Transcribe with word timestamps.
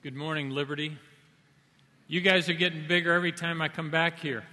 Good 0.00 0.14
morning, 0.14 0.50
Liberty. 0.50 0.96
You 2.06 2.20
guys 2.20 2.48
are 2.48 2.54
getting 2.54 2.86
bigger 2.86 3.12
every 3.12 3.32
time 3.32 3.60
I 3.60 3.66
come 3.66 3.90
back 3.90 4.20
here. 4.20 4.44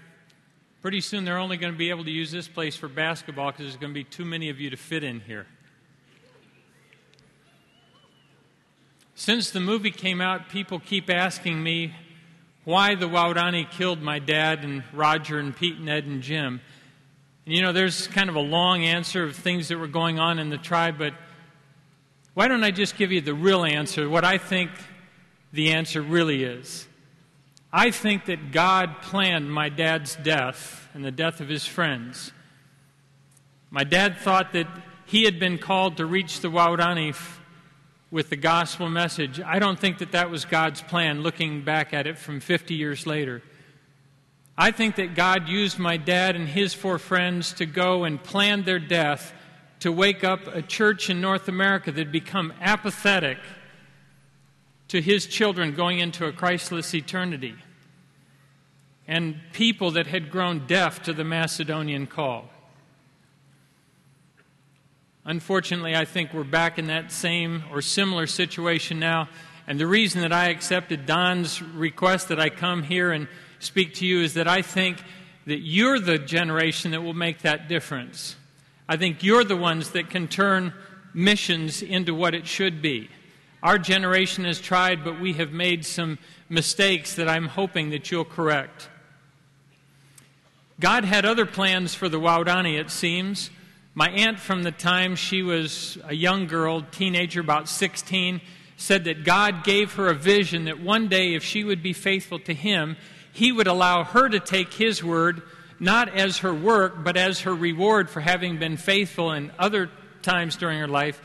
Pretty 0.81 1.01
soon 1.01 1.23
they're 1.23 1.37
only 1.37 1.57
going 1.57 1.71
to 1.71 1.77
be 1.77 1.91
able 1.91 2.03
to 2.03 2.09
use 2.09 2.31
this 2.31 2.47
place 2.47 2.75
for 2.75 2.87
basketball 2.87 3.51
because 3.51 3.65
there's 3.65 3.77
going 3.77 3.93
to 3.93 3.93
be 3.93 4.03
too 4.03 4.25
many 4.25 4.49
of 4.49 4.59
you 4.59 4.71
to 4.71 4.75
fit 4.75 5.03
in 5.03 5.19
here. 5.19 5.45
Since 9.13 9.51
the 9.51 9.59
movie 9.59 9.91
came 9.91 10.19
out, 10.19 10.49
people 10.49 10.79
keep 10.79 11.11
asking 11.11 11.61
me 11.61 11.93
why 12.63 12.95
the 12.95 13.07
Waodani 13.07 13.69
killed 13.69 14.01
my 14.01 14.17
dad 14.17 14.63
and 14.63 14.81
Roger 14.93 15.37
and 15.37 15.55
Pete 15.55 15.77
and 15.77 15.87
Ed 15.87 16.05
and 16.05 16.23
Jim. 16.23 16.59
And 17.45 17.53
you 17.53 17.61
know, 17.61 17.71
there's 17.71 18.07
kind 18.07 18.31
of 18.31 18.35
a 18.35 18.41
long 18.41 18.83
answer 18.83 19.23
of 19.23 19.35
things 19.35 19.67
that 19.67 19.77
were 19.77 19.85
going 19.85 20.17
on 20.17 20.39
in 20.39 20.49
the 20.49 20.57
tribe, 20.57 20.97
but 20.97 21.13
why 22.33 22.47
don't 22.47 22.63
I 22.63 22.71
just 22.71 22.97
give 22.97 23.11
you 23.11 23.21
the 23.21 23.35
real 23.35 23.63
answer, 23.63 24.09
what 24.09 24.25
I 24.25 24.39
think 24.39 24.71
the 25.55 25.71
answer 25.71 26.01
really 26.01 26.43
is? 26.43 26.87
I 27.71 27.91
think 27.91 28.25
that 28.25 28.51
God 28.51 29.01
planned 29.01 29.51
my 29.51 29.69
dad's 29.69 30.15
death 30.15 30.87
and 30.93 31.03
the 31.03 31.11
death 31.11 31.41
of 31.41 31.49
his 31.49 31.65
friends. 31.65 32.31
My 33.69 33.83
dad 33.83 34.17
thought 34.17 34.53
that 34.53 34.67
he 35.05 35.23
had 35.23 35.39
been 35.39 35.57
called 35.57 35.97
to 35.97 36.05
reach 36.05 36.39
the 36.39 36.49
Waodani 36.49 37.15
with 38.11 38.29
the 38.29 38.37
gospel 38.37 38.89
message. 38.89 39.41
I 39.41 39.59
don't 39.59 39.79
think 39.79 39.97
that 39.97 40.13
that 40.13 40.29
was 40.29 40.45
God's 40.45 40.81
plan 40.81 41.21
looking 41.21 41.63
back 41.63 41.93
at 41.93 42.07
it 42.07 42.17
from 42.17 42.39
50 42.39 42.75
years 42.75 43.05
later. 43.05 43.41
I 44.57 44.71
think 44.71 44.95
that 44.95 45.15
God 45.15 45.49
used 45.49 45.77
my 45.77 45.97
dad 45.97 46.37
and 46.37 46.47
his 46.47 46.73
four 46.73 46.97
friends 46.97 47.51
to 47.53 47.65
go 47.65 48.05
and 48.05 48.23
plan 48.23 48.63
their 48.63 48.79
death 48.79 49.33
to 49.81 49.91
wake 49.91 50.23
up 50.23 50.47
a 50.47 50.61
church 50.61 51.09
in 51.09 51.19
North 51.19 51.49
America 51.49 51.91
that 51.91 51.99
had 51.99 52.11
become 52.11 52.53
apathetic 52.61 53.37
to 54.89 55.01
his 55.01 55.25
children 55.25 55.73
going 55.73 55.99
into 55.99 56.25
a 56.25 56.31
Christless 56.31 56.93
eternity 56.93 57.55
and 59.07 59.39
people 59.53 59.91
that 59.91 60.07
had 60.07 60.31
grown 60.31 60.65
deaf 60.67 61.03
to 61.03 61.13
the 61.13 61.23
Macedonian 61.23 62.07
call. 62.07 62.49
Unfortunately, 65.23 65.95
I 65.95 66.05
think 66.05 66.33
we're 66.33 66.43
back 66.43 66.77
in 66.77 66.87
that 66.87 67.11
same 67.11 67.63
or 67.71 67.81
similar 67.81 68.27
situation 68.27 68.99
now. 68.99 69.27
And 69.67 69.79
the 69.79 69.87
reason 69.87 70.21
that 70.21 70.31
I 70.31 70.49
accepted 70.49 71.07
Don's 71.07 71.61
request 71.61 72.29
that 72.29 72.39
I 72.39 72.49
come 72.49 72.83
here 72.83 73.11
and 73.11 73.27
speak 73.59 73.95
to 73.95 74.05
you 74.05 74.21
is 74.21 74.35
that 74.35 74.47
I 74.47 74.61
think 74.61 75.03
that 75.47 75.59
you're 75.59 75.99
the 75.99 76.19
generation 76.19 76.91
that 76.91 77.01
will 77.01 77.15
make 77.15 77.41
that 77.41 77.67
difference. 77.67 78.35
I 78.87 78.97
think 78.97 79.23
you're 79.23 79.43
the 79.43 79.57
ones 79.57 79.91
that 79.91 80.11
can 80.11 80.27
turn 80.27 80.73
missions 81.13 81.81
into 81.81 82.13
what 82.13 82.35
it 82.35 82.45
should 82.45 82.81
be. 82.81 83.09
Our 83.65 83.79
generation 83.79 84.45
has 84.45 84.61
tried, 84.61 85.03
but 85.03 85.19
we 85.19 85.33
have 85.33 85.51
made 85.51 85.87
some 85.87 86.19
mistakes 86.49 87.15
that 87.15 87.27
I'm 87.27 87.47
hoping 87.47 87.89
that 87.89 88.11
you'll 88.11 88.23
correct. 88.23 88.89
God 90.79 91.03
had 91.03 91.25
other 91.25 91.47
plans 91.47 91.95
for 91.95 92.07
the 92.07 92.19
Waodani, 92.19 92.79
it 92.79 92.91
seems. 92.91 93.49
My 93.95 94.11
aunt, 94.11 94.39
from 94.39 94.61
the 94.61 94.71
time 94.71 95.15
she 95.15 95.41
was 95.41 95.97
a 96.03 96.13
young 96.13 96.45
girl, 96.45 96.83
teenager, 96.91 97.41
about 97.41 97.67
16, 97.67 98.39
said 98.77 99.05
that 99.05 99.23
God 99.23 99.63
gave 99.63 99.93
her 99.93 100.09
a 100.09 100.13
vision 100.13 100.65
that 100.65 100.79
one 100.79 101.07
day, 101.07 101.33
if 101.33 101.43
she 101.43 101.63
would 101.63 101.81
be 101.81 101.93
faithful 101.93 102.37
to 102.41 102.53
Him, 102.53 102.97
He 103.33 103.51
would 103.51 103.65
allow 103.65 104.03
her 104.03 104.29
to 104.29 104.39
take 104.39 104.73
His 104.73 105.03
word, 105.03 105.41
not 105.79 106.07
as 106.09 106.37
her 106.37 106.53
work, 106.53 107.03
but 107.03 107.17
as 107.17 107.39
her 107.39 107.55
reward 107.55 108.11
for 108.11 108.19
having 108.19 108.59
been 108.59 108.77
faithful 108.77 109.31
in 109.31 109.51
other 109.57 109.89
times 110.21 110.55
during 110.55 110.77
her 110.77 110.87
life, 110.87 111.19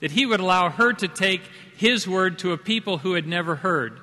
that 0.00 0.10
He 0.10 0.26
would 0.26 0.40
allow 0.40 0.68
her 0.68 0.92
to 0.92 1.08
take 1.08 1.40
His 1.76 2.08
word 2.08 2.38
to 2.40 2.52
a 2.52 2.58
people 2.58 2.98
who 2.98 3.14
had 3.14 3.26
never 3.26 3.56
heard. 3.56 4.00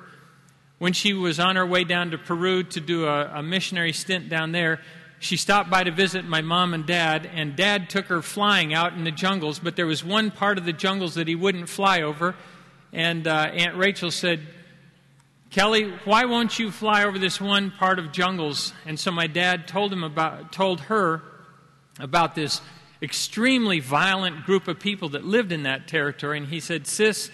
When 0.78 0.92
she 0.92 1.12
was 1.12 1.40
on 1.40 1.56
her 1.56 1.66
way 1.66 1.84
down 1.84 2.10
to 2.10 2.18
Peru 2.18 2.62
to 2.62 2.80
do 2.80 3.06
a, 3.06 3.38
a 3.38 3.42
missionary 3.42 3.92
stint 3.92 4.28
down 4.28 4.52
there, 4.52 4.80
she 5.18 5.36
stopped 5.36 5.70
by 5.70 5.84
to 5.84 5.90
visit 5.90 6.24
my 6.24 6.42
mom 6.42 6.74
and 6.74 6.86
dad, 6.86 7.28
and 7.32 7.56
dad 7.56 7.88
took 7.88 8.06
her 8.06 8.20
flying 8.20 8.74
out 8.74 8.92
in 8.92 9.04
the 9.04 9.10
jungles, 9.10 9.58
but 9.58 9.74
there 9.74 9.86
was 9.86 10.04
one 10.04 10.30
part 10.30 10.58
of 10.58 10.66
the 10.66 10.72
jungles 10.72 11.14
that 11.14 11.26
he 11.26 11.34
wouldn't 11.34 11.68
fly 11.68 12.02
over. 12.02 12.34
And 12.92 13.26
uh, 13.26 13.50
Aunt 13.52 13.76
Rachel 13.76 14.10
said, 14.10 14.40
Kelly, 15.50 15.92
why 16.04 16.26
won't 16.26 16.58
you 16.58 16.70
fly 16.70 17.04
over 17.04 17.18
this 17.18 17.40
one 17.40 17.70
part 17.70 17.98
of 17.98 18.12
jungles? 18.12 18.72
And 18.86 19.00
so 19.00 19.10
my 19.10 19.26
dad 19.26 19.66
told 19.66 19.92
him 19.92 20.04
about, 20.04 20.52
told 20.52 20.80
her 20.82 21.22
about 21.98 22.34
this 22.34 22.60
extremely 23.00 23.80
violent 23.80 24.44
group 24.44 24.68
of 24.68 24.78
people 24.78 25.10
that 25.10 25.24
lived 25.24 25.52
in 25.52 25.62
that 25.62 25.88
territory. 25.88 26.38
And 26.38 26.48
he 26.48 26.60
said, 26.60 26.86
Sis, 26.86 27.30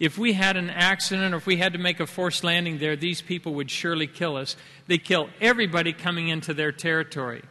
if 0.00 0.16
we 0.16 0.32
had 0.32 0.56
an 0.56 0.70
accident 0.70 1.34
or 1.34 1.36
if 1.36 1.46
we 1.46 1.58
had 1.58 1.74
to 1.74 1.78
make 1.78 2.00
a 2.00 2.06
forced 2.06 2.42
landing 2.42 2.78
there, 2.78 2.96
these 2.96 3.20
people 3.20 3.52
would 3.54 3.70
surely 3.70 4.06
kill 4.06 4.36
us. 4.36 4.56
They 4.86 4.96
kill 4.96 5.28
everybody 5.42 5.92
coming 5.92 6.28
into 6.28 6.54
their 6.54 6.72
territory. 6.72 7.42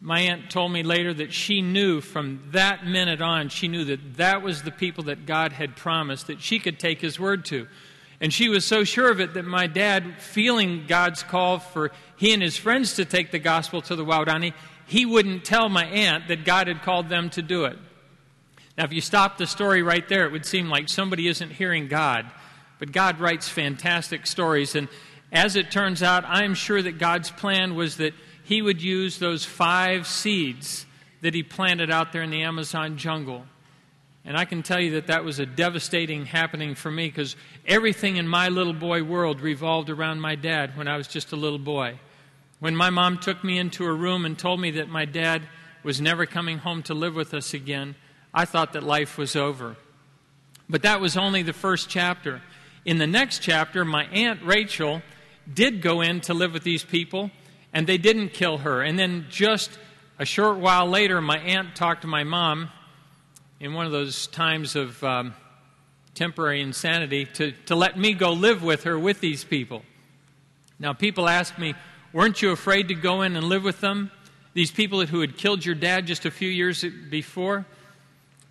My 0.00 0.20
aunt 0.20 0.50
told 0.50 0.72
me 0.72 0.82
later 0.82 1.12
that 1.12 1.34
she 1.34 1.60
knew 1.60 2.00
from 2.00 2.40
that 2.52 2.86
minute 2.86 3.20
on, 3.20 3.50
she 3.50 3.68
knew 3.68 3.84
that 3.84 4.16
that 4.16 4.40
was 4.40 4.62
the 4.62 4.70
people 4.70 5.04
that 5.04 5.26
God 5.26 5.52
had 5.52 5.76
promised 5.76 6.28
that 6.28 6.40
she 6.40 6.58
could 6.58 6.80
take 6.80 7.02
His 7.02 7.20
word 7.20 7.44
to. 7.46 7.68
And 8.22 8.32
she 8.32 8.48
was 8.48 8.64
so 8.64 8.84
sure 8.84 9.10
of 9.10 9.20
it 9.20 9.34
that 9.34 9.44
my 9.44 9.66
dad, 9.66 10.14
feeling 10.18 10.86
God's 10.88 11.22
call 11.22 11.58
for 11.58 11.90
he 12.16 12.32
and 12.32 12.42
his 12.42 12.56
friends 12.56 12.96
to 12.96 13.04
take 13.04 13.30
the 13.30 13.38
gospel 13.38 13.82
to 13.82 13.96
the 13.96 14.04
Waodani, 14.04 14.54
he 14.86 15.04
wouldn't 15.04 15.44
tell 15.44 15.68
my 15.68 15.84
aunt 15.84 16.28
that 16.28 16.44
God 16.44 16.68
had 16.68 16.82
called 16.82 17.10
them 17.10 17.28
to 17.30 17.42
do 17.42 17.66
it. 17.66 17.78
Now, 18.80 18.86
if 18.86 18.94
you 18.94 19.02
stop 19.02 19.36
the 19.36 19.46
story 19.46 19.82
right 19.82 20.08
there, 20.08 20.24
it 20.24 20.32
would 20.32 20.46
seem 20.46 20.70
like 20.70 20.88
somebody 20.88 21.28
isn't 21.28 21.50
hearing 21.50 21.86
God. 21.86 22.24
But 22.78 22.92
God 22.92 23.20
writes 23.20 23.46
fantastic 23.46 24.26
stories. 24.26 24.74
And 24.74 24.88
as 25.30 25.54
it 25.54 25.70
turns 25.70 26.02
out, 26.02 26.24
I'm 26.26 26.54
sure 26.54 26.80
that 26.80 26.96
God's 26.96 27.30
plan 27.30 27.74
was 27.74 27.98
that 27.98 28.14
He 28.42 28.62
would 28.62 28.80
use 28.80 29.18
those 29.18 29.44
five 29.44 30.06
seeds 30.06 30.86
that 31.20 31.34
He 31.34 31.42
planted 31.42 31.90
out 31.90 32.14
there 32.14 32.22
in 32.22 32.30
the 32.30 32.40
Amazon 32.40 32.96
jungle. 32.96 33.44
And 34.24 34.34
I 34.34 34.46
can 34.46 34.62
tell 34.62 34.80
you 34.80 34.92
that 34.92 35.08
that 35.08 35.24
was 35.24 35.38
a 35.40 35.44
devastating 35.44 36.24
happening 36.24 36.74
for 36.74 36.90
me 36.90 37.08
because 37.08 37.36
everything 37.66 38.16
in 38.16 38.26
my 38.26 38.48
little 38.48 38.72
boy 38.72 39.02
world 39.02 39.42
revolved 39.42 39.90
around 39.90 40.22
my 40.22 40.36
dad 40.36 40.74
when 40.78 40.88
I 40.88 40.96
was 40.96 41.06
just 41.06 41.32
a 41.32 41.36
little 41.36 41.58
boy. 41.58 42.00
When 42.60 42.74
my 42.74 42.88
mom 42.88 43.18
took 43.18 43.44
me 43.44 43.58
into 43.58 43.84
a 43.84 43.92
room 43.92 44.24
and 44.24 44.38
told 44.38 44.58
me 44.58 44.70
that 44.70 44.88
my 44.88 45.04
dad 45.04 45.42
was 45.82 46.00
never 46.00 46.24
coming 46.24 46.56
home 46.56 46.82
to 46.84 46.94
live 46.94 47.14
with 47.14 47.34
us 47.34 47.52
again, 47.52 47.94
I 48.32 48.44
thought 48.44 48.72
that 48.74 48.82
life 48.82 49.18
was 49.18 49.36
over. 49.36 49.76
But 50.68 50.82
that 50.82 51.00
was 51.00 51.16
only 51.16 51.42
the 51.42 51.52
first 51.52 51.88
chapter. 51.88 52.40
In 52.84 52.98
the 52.98 53.06
next 53.06 53.40
chapter, 53.40 53.84
my 53.84 54.04
Aunt 54.04 54.42
Rachel 54.42 55.02
did 55.52 55.82
go 55.82 56.00
in 56.00 56.20
to 56.22 56.34
live 56.34 56.52
with 56.52 56.62
these 56.62 56.84
people, 56.84 57.30
and 57.72 57.86
they 57.86 57.98
didn't 57.98 58.30
kill 58.30 58.58
her. 58.58 58.82
And 58.82 58.98
then 58.98 59.26
just 59.28 59.78
a 60.18 60.24
short 60.24 60.58
while 60.58 60.86
later, 60.86 61.20
my 61.20 61.38
aunt 61.38 61.74
talked 61.74 62.02
to 62.02 62.08
my 62.08 62.24
mom 62.24 62.70
in 63.58 63.74
one 63.74 63.86
of 63.86 63.92
those 63.92 64.26
times 64.28 64.76
of 64.76 65.02
um, 65.02 65.34
temporary 66.14 66.60
insanity 66.60 67.24
to, 67.24 67.52
to 67.66 67.74
let 67.74 67.98
me 67.98 68.12
go 68.12 68.32
live 68.32 68.62
with 68.62 68.84
her 68.84 68.98
with 68.98 69.20
these 69.20 69.44
people. 69.44 69.82
Now, 70.78 70.92
people 70.92 71.28
ask 71.28 71.58
me, 71.58 71.74
weren't 72.12 72.42
you 72.42 72.52
afraid 72.52 72.88
to 72.88 72.94
go 72.94 73.22
in 73.22 73.36
and 73.36 73.46
live 73.46 73.64
with 73.64 73.80
them? 73.80 74.10
These 74.54 74.70
people 74.70 75.04
who 75.04 75.20
had 75.20 75.36
killed 75.36 75.64
your 75.64 75.74
dad 75.74 76.06
just 76.06 76.24
a 76.24 76.30
few 76.30 76.48
years 76.48 76.84
before? 77.10 77.66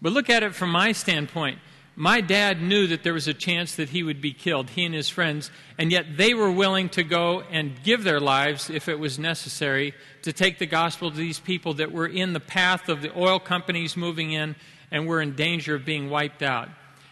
But 0.02 0.14
look 0.14 0.30
at 0.30 0.44
it 0.44 0.56
from 0.56 0.72
my 0.72 0.92
standpoint. 0.92 1.60
My 1.96 2.22
dad 2.22 2.62
knew 2.62 2.88
that 2.88 3.04
there 3.04 3.14
was 3.14 3.28
a 3.28 3.34
chance 3.34 3.76
that 3.76 3.90
he 3.90 4.04
would 4.04 4.22
be 4.22 4.32
killed, 4.32 4.70
he 4.70 4.86
and 4.86 4.96
his 4.96 5.10
friends, 5.10 5.52
and 5.78 5.92
yet 5.92 6.16
they 6.16 6.34
were 6.34 6.50
willing 6.50 6.88
to 6.90 7.04
go 7.04 7.42
and 7.42 7.84
give 7.84 8.06
their 8.06 8.22
lives, 8.22 8.70
if 8.70 8.88
it 8.88 8.98
was 8.98 9.20
necessary, 9.20 9.94
to 10.22 10.32
take 10.32 10.60
the 10.60 10.66
gospel 10.66 11.12
to 11.12 11.18
these 11.18 11.40
people 11.40 11.74
that 11.74 11.92
were 11.92 12.08
in 12.08 12.32
the 12.32 12.40
path 12.40 12.88
of 12.88 13.02
the 13.02 13.12
oil 13.20 13.38
companies 13.38 13.98
moving 13.98 14.32
in 14.32 14.56
and 14.92 15.08
were 15.08 15.22
in 15.22 15.36
danger 15.36 15.76
of 15.76 15.84
being 15.84 16.10
wiped 16.10 16.42
out. 16.42 16.70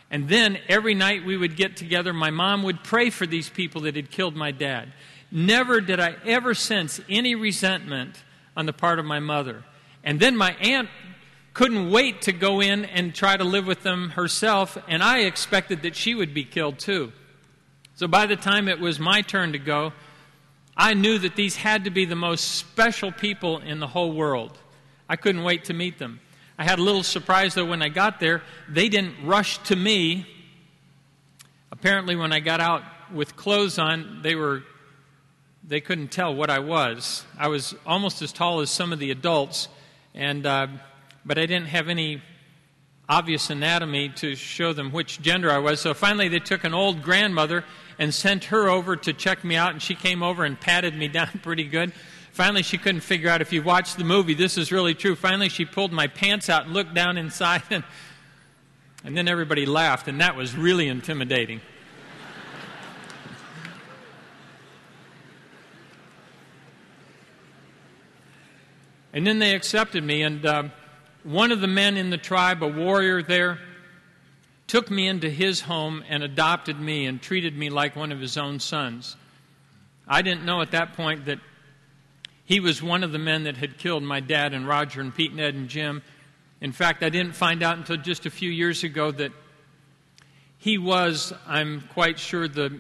And 0.09 0.29
then 0.29 0.57
every 0.69 0.93
night 0.93 1.25
we 1.25 1.35
would 1.35 1.57
get 1.57 1.75
together, 1.75 2.13
my 2.13 2.29
mom 2.29 2.63
would 2.63 2.81
pray 2.81 3.09
for 3.09 3.27
these 3.27 3.49
people 3.49 3.81
that 3.81 3.97
had 3.97 4.09
killed 4.09 4.37
my 4.37 4.51
dad. 4.51 4.93
Never 5.29 5.81
did 5.81 5.99
I 5.99 6.15
ever 6.25 6.53
sense 6.53 7.01
any 7.09 7.35
resentment 7.35 8.23
on 8.55 8.65
the 8.65 8.73
part 8.73 8.99
of 8.99 9.05
my 9.05 9.19
mother. 9.19 9.65
And 10.01 10.17
then 10.17 10.37
my 10.37 10.53
aunt 10.53 10.87
couldn't 11.57 11.89
wait 11.89 12.21
to 12.21 12.31
go 12.31 12.61
in 12.61 12.85
and 12.85 13.15
try 13.15 13.35
to 13.35 13.43
live 13.43 13.65
with 13.65 13.81
them 13.81 14.11
herself, 14.11 14.77
and 14.87 15.01
I 15.01 15.21
expected 15.21 15.81
that 15.81 15.95
she 15.95 16.13
would 16.13 16.31
be 16.31 16.43
killed 16.43 16.77
too. 16.77 17.11
So 17.95 18.07
by 18.07 18.27
the 18.27 18.35
time 18.35 18.67
it 18.67 18.79
was 18.79 18.99
my 18.99 19.23
turn 19.23 19.53
to 19.53 19.57
go, 19.57 19.91
I 20.77 20.93
knew 20.93 21.17
that 21.17 21.35
these 21.35 21.55
had 21.55 21.85
to 21.85 21.89
be 21.89 22.05
the 22.05 22.15
most 22.15 22.43
special 22.57 23.11
people 23.11 23.57
in 23.57 23.79
the 23.79 23.87
whole 23.87 24.13
world. 24.13 24.55
I 25.09 25.15
couldn't 25.15 25.41
wait 25.41 25.65
to 25.65 25.73
meet 25.73 25.97
them. 25.97 26.19
I 26.59 26.63
had 26.63 26.77
a 26.77 26.83
little 26.83 27.01
surprise 27.01 27.55
though 27.55 27.65
when 27.65 27.81
I 27.81 27.89
got 27.89 28.19
there. 28.19 28.43
They 28.69 28.87
didn't 28.87 29.15
rush 29.25 29.57
to 29.63 29.75
me. 29.75 30.27
Apparently, 31.71 32.15
when 32.15 32.31
I 32.31 32.39
got 32.39 32.61
out 32.61 32.83
with 33.11 33.35
clothes 33.35 33.79
on, 33.79 34.19
they 34.21 34.35
were 34.35 34.61
they 35.67 35.81
couldn't 35.81 36.09
tell 36.09 36.35
what 36.35 36.51
I 36.51 36.59
was. 36.59 37.25
I 37.35 37.47
was 37.47 37.73
almost 37.83 38.21
as 38.21 38.31
tall 38.31 38.59
as 38.59 38.69
some 38.69 38.93
of 38.93 38.99
the 38.99 39.09
adults, 39.09 39.69
and 40.13 40.45
uh, 40.45 40.67
but 41.27 41.37
I 41.37 41.45
didn't 41.45 41.67
have 41.67 41.89
any 41.89 42.23
obvious 43.09 43.49
anatomy 43.49 44.09
to 44.09 44.35
show 44.35 44.73
them 44.73 44.91
which 44.91 45.21
gender 45.21 45.51
I 45.51 45.59
was. 45.59 45.81
So 45.81 45.93
finally, 45.93 46.29
they 46.29 46.39
took 46.39 46.63
an 46.63 46.73
old 46.73 47.03
grandmother 47.03 47.65
and 47.99 48.13
sent 48.13 48.45
her 48.45 48.69
over 48.69 48.95
to 48.95 49.11
check 49.11 49.43
me 49.43 49.57
out, 49.57 49.71
and 49.71 49.81
she 49.81 49.93
came 49.93 50.23
over 50.23 50.45
and 50.45 50.57
patted 50.59 50.95
me 50.95 51.07
down 51.09 51.27
pretty 51.43 51.65
good. 51.65 51.91
Finally, 52.31 52.63
she 52.63 52.77
couldn't 52.77 53.01
figure 53.01 53.29
out 53.29 53.41
if 53.41 53.51
you 53.51 53.61
watched 53.61 53.97
the 53.97 54.05
movie, 54.05 54.33
this 54.33 54.57
is 54.57 54.71
really 54.71 54.93
true. 54.93 55.15
Finally, 55.15 55.49
she 55.49 55.65
pulled 55.65 55.91
my 55.91 56.07
pants 56.07 56.49
out 56.49 56.63
and 56.65 56.73
looked 56.73 56.93
down 56.93 57.17
inside, 57.17 57.63
and, 57.71 57.83
and 59.03 59.17
then 59.17 59.27
everybody 59.27 59.65
laughed, 59.65 60.07
and 60.07 60.21
that 60.21 60.33
was 60.35 60.55
really 60.55 60.87
intimidating. 60.87 61.59
and 69.13 69.27
then 69.27 69.39
they 69.39 69.55
accepted 69.55 70.03
me, 70.03 70.21
and 70.21 70.45
uh, 70.45 70.63
one 71.27 71.51
of 71.51 71.59
the 71.59 71.67
men 71.67 71.97
in 71.97 72.09
the 72.09 72.17
tribe, 72.17 72.63
a 72.63 72.67
warrior 72.67 73.21
there, 73.21 73.59
took 74.65 74.89
me 74.89 75.07
into 75.07 75.29
his 75.29 75.59
home 75.59 76.01
and 76.07 76.23
adopted 76.23 76.79
me 76.79 77.05
and 77.05 77.21
treated 77.21 77.57
me 77.57 77.69
like 77.69 77.97
one 77.97 78.13
of 78.13 78.19
his 78.21 78.37
own 78.37 78.61
sons. 78.61 79.17
I 80.07 80.21
didn't 80.21 80.45
know 80.45 80.61
at 80.61 80.71
that 80.71 80.93
point 80.93 81.25
that 81.25 81.39
he 82.45 82.61
was 82.61 82.81
one 82.81 83.03
of 83.03 83.11
the 83.11 83.19
men 83.19 83.43
that 83.43 83.57
had 83.57 83.77
killed 83.77 84.03
my 84.03 84.21
dad 84.21 84.53
and 84.53 84.65
Roger 84.65 85.01
and 85.01 85.13
Pete, 85.13 85.31
and 85.31 85.41
Ed 85.41 85.53
and 85.53 85.67
Jim. 85.67 86.01
In 86.61 86.71
fact, 86.71 87.03
I 87.03 87.09
didn't 87.09 87.33
find 87.33 87.61
out 87.61 87.77
until 87.77 87.97
just 87.97 88.25
a 88.25 88.29
few 88.29 88.49
years 88.49 88.85
ago 88.85 89.11
that 89.11 89.33
he 90.57 90.77
was, 90.77 91.33
I'm 91.45 91.81
quite 91.93 92.19
sure, 92.19 92.47
the, 92.47 92.79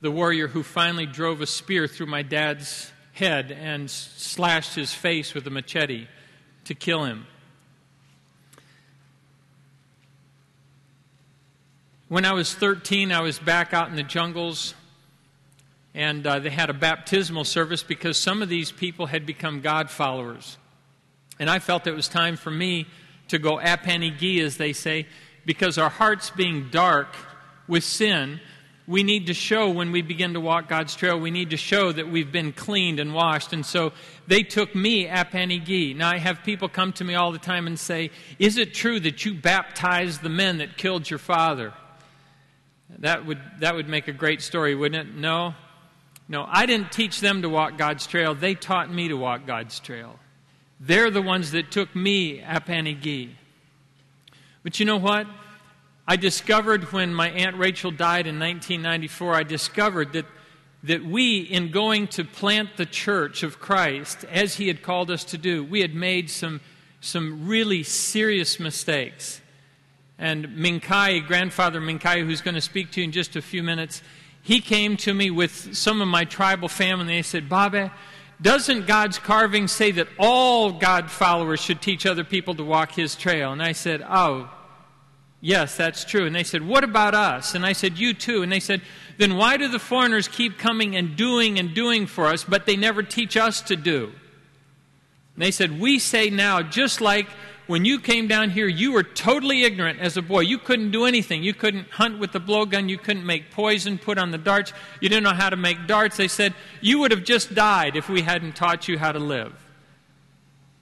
the 0.00 0.12
warrior 0.12 0.46
who 0.46 0.62
finally 0.62 1.06
drove 1.06 1.40
a 1.40 1.46
spear 1.46 1.88
through 1.88 2.06
my 2.06 2.22
dad's 2.22 2.92
head 3.14 3.50
and 3.50 3.90
slashed 3.90 4.76
his 4.76 4.94
face 4.94 5.34
with 5.34 5.44
a 5.48 5.50
machete 5.50 6.06
to 6.66 6.74
kill 6.76 7.04
him. 7.04 7.26
When 12.10 12.24
I 12.24 12.32
was 12.32 12.52
13, 12.52 13.12
I 13.12 13.20
was 13.20 13.38
back 13.38 13.72
out 13.72 13.88
in 13.88 13.94
the 13.94 14.02
jungles, 14.02 14.74
and 15.94 16.26
uh, 16.26 16.40
they 16.40 16.50
had 16.50 16.68
a 16.68 16.72
baptismal 16.72 17.44
service 17.44 17.84
because 17.84 18.16
some 18.16 18.42
of 18.42 18.48
these 18.48 18.72
people 18.72 19.06
had 19.06 19.24
become 19.24 19.60
God 19.60 19.90
followers. 19.90 20.58
And 21.38 21.48
I 21.48 21.60
felt 21.60 21.86
it 21.86 21.94
was 21.94 22.08
time 22.08 22.36
for 22.36 22.50
me 22.50 22.88
to 23.28 23.38
go 23.38 23.58
apanigi, 23.58 24.40
as 24.40 24.56
they 24.56 24.72
say, 24.72 25.06
because 25.46 25.78
our 25.78 25.88
hearts 25.88 26.30
being 26.30 26.68
dark 26.70 27.14
with 27.68 27.84
sin, 27.84 28.40
we 28.88 29.04
need 29.04 29.28
to 29.28 29.34
show 29.34 29.70
when 29.70 29.92
we 29.92 30.02
begin 30.02 30.34
to 30.34 30.40
walk 30.40 30.68
God's 30.68 30.96
trail, 30.96 31.16
we 31.16 31.30
need 31.30 31.50
to 31.50 31.56
show 31.56 31.92
that 31.92 32.10
we've 32.10 32.32
been 32.32 32.52
cleaned 32.52 32.98
and 32.98 33.14
washed. 33.14 33.52
And 33.52 33.64
so 33.64 33.92
they 34.26 34.42
took 34.42 34.74
me 34.74 35.06
apanigi. 35.06 35.94
Now 35.94 36.10
I 36.10 36.18
have 36.18 36.42
people 36.42 36.68
come 36.68 36.92
to 36.94 37.04
me 37.04 37.14
all 37.14 37.30
the 37.30 37.38
time 37.38 37.68
and 37.68 37.78
say, 37.78 38.10
Is 38.40 38.58
it 38.58 38.74
true 38.74 38.98
that 38.98 39.24
you 39.24 39.32
baptized 39.32 40.22
the 40.22 40.28
men 40.28 40.58
that 40.58 40.76
killed 40.76 41.08
your 41.08 41.20
father? 41.20 41.72
That 42.98 43.26
would, 43.26 43.40
that 43.60 43.74
would 43.74 43.88
make 43.88 44.08
a 44.08 44.12
great 44.12 44.42
story, 44.42 44.74
wouldn't 44.74 45.08
it? 45.08 45.14
No. 45.14 45.54
No, 46.28 46.46
I 46.48 46.66
didn't 46.66 46.92
teach 46.92 47.20
them 47.20 47.42
to 47.42 47.48
walk 47.48 47.76
God's 47.76 48.06
trail. 48.06 48.34
They 48.34 48.54
taught 48.54 48.92
me 48.92 49.08
to 49.08 49.16
walk 49.16 49.46
God's 49.46 49.80
trail. 49.80 50.18
They're 50.78 51.10
the 51.10 51.22
ones 51.22 51.50
that 51.50 51.70
took 51.70 51.94
me 51.94 52.40
apanigi. 52.40 53.30
But 54.62 54.78
you 54.78 54.86
know 54.86 54.96
what? 54.96 55.26
I 56.06 56.16
discovered 56.16 56.92
when 56.92 57.14
my 57.14 57.30
Aunt 57.30 57.56
Rachel 57.56 57.90
died 57.90 58.26
in 58.26 58.38
1994, 58.38 59.34
I 59.34 59.42
discovered 59.42 60.12
that, 60.12 60.26
that 60.84 61.04
we, 61.04 61.38
in 61.40 61.70
going 61.70 62.08
to 62.08 62.24
plant 62.24 62.76
the 62.76 62.86
church 62.86 63.42
of 63.42 63.58
Christ, 63.58 64.24
as 64.30 64.54
He 64.54 64.68
had 64.68 64.82
called 64.82 65.10
us 65.10 65.24
to 65.24 65.38
do, 65.38 65.62
we 65.62 65.80
had 65.80 65.94
made 65.94 66.30
some, 66.30 66.60
some 67.00 67.46
really 67.48 67.82
serious 67.82 68.58
mistakes. 68.58 69.39
And 70.20 70.48
Mincaye, 70.48 71.26
grandfather 71.26 71.80
Mincaye, 71.80 72.26
who's 72.26 72.42
going 72.42 72.54
to 72.54 72.60
speak 72.60 72.92
to 72.92 73.00
you 73.00 73.04
in 73.04 73.12
just 73.12 73.36
a 73.36 73.42
few 73.42 73.62
minutes, 73.62 74.02
he 74.42 74.60
came 74.60 74.98
to 74.98 75.14
me 75.14 75.30
with 75.30 75.74
some 75.74 76.02
of 76.02 76.08
my 76.08 76.24
tribal 76.24 76.68
family. 76.68 77.00
And 77.00 77.10
they 77.10 77.22
said, 77.22 77.48
Baba, 77.48 77.90
doesn't 78.40 78.86
God's 78.86 79.18
carving 79.18 79.66
say 79.66 79.90
that 79.92 80.08
all 80.18 80.72
God 80.72 81.10
followers 81.10 81.60
should 81.60 81.80
teach 81.80 82.04
other 82.04 82.22
people 82.22 82.54
to 82.56 82.62
walk 82.62 82.92
his 82.92 83.16
trail? 83.16 83.50
And 83.50 83.62
I 83.62 83.72
said, 83.72 84.02
Oh, 84.06 84.50
yes, 85.40 85.78
that's 85.78 86.04
true. 86.04 86.26
And 86.26 86.36
they 86.36 86.44
said, 86.44 86.66
What 86.66 86.84
about 86.84 87.14
us? 87.14 87.54
And 87.54 87.64
I 87.64 87.72
said, 87.72 87.98
You 87.98 88.12
too. 88.12 88.42
And 88.42 88.52
they 88.52 88.60
said, 88.60 88.82
Then 89.16 89.36
why 89.36 89.56
do 89.56 89.68
the 89.68 89.78
foreigners 89.78 90.28
keep 90.28 90.58
coming 90.58 90.96
and 90.96 91.16
doing 91.16 91.58
and 91.58 91.74
doing 91.74 92.06
for 92.06 92.26
us, 92.26 92.44
but 92.44 92.66
they 92.66 92.76
never 92.76 93.02
teach 93.02 93.38
us 93.38 93.62
to 93.62 93.76
do? 93.76 94.12
And 95.34 95.42
they 95.42 95.50
said, 95.50 95.80
We 95.80 95.98
say 95.98 96.28
now, 96.28 96.60
just 96.60 97.00
like 97.00 97.28
when 97.70 97.84
you 97.84 98.00
came 98.00 98.26
down 98.26 98.50
here, 98.50 98.66
you 98.66 98.90
were 98.90 99.04
totally 99.04 99.62
ignorant 99.62 100.00
as 100.00 100.16
a 100.16 100.22
boy. 100.22 100.40
You 100.40 100.58
couldn't 100.58 100.90
do 100.90 101.04
anything. 101.04 101.44
You 101.44 101.54
couldn't 101.54 101.88
hunt 101.88 102.18
with 102.18 102.32
the 102.32 102.40
blowgun. 102.40 102.88
You 102.88 102.98
couldn't 102.98 103.24
make 103.24 103.52
poison 103.52 103.96
put 103.96 104.18
on 104.18 104.32
the 104.32 104.38
darts. 104.38 104.72
You 105.00 105.08
didn't 105.08 105.22
know 105.22 105.34
how 105.34 105.50
to 105.50 105.56
make 105.56 105.86
darts. 105.86 106.16
They 106.16 106.26
said, 106.26 106.52
You 106.80 106.98
would 106.98 107.12
have 107.12 107.22
just 107.22 107.54
died 107.54 107.94
if 107.94 108.08
we 108.08 108.22
hadn't 108.22 108.56
taught 108.56 108.88
you 108.88 108.98
how 108.98 109.12
to 109.12 109.20
live. 109.20 109.54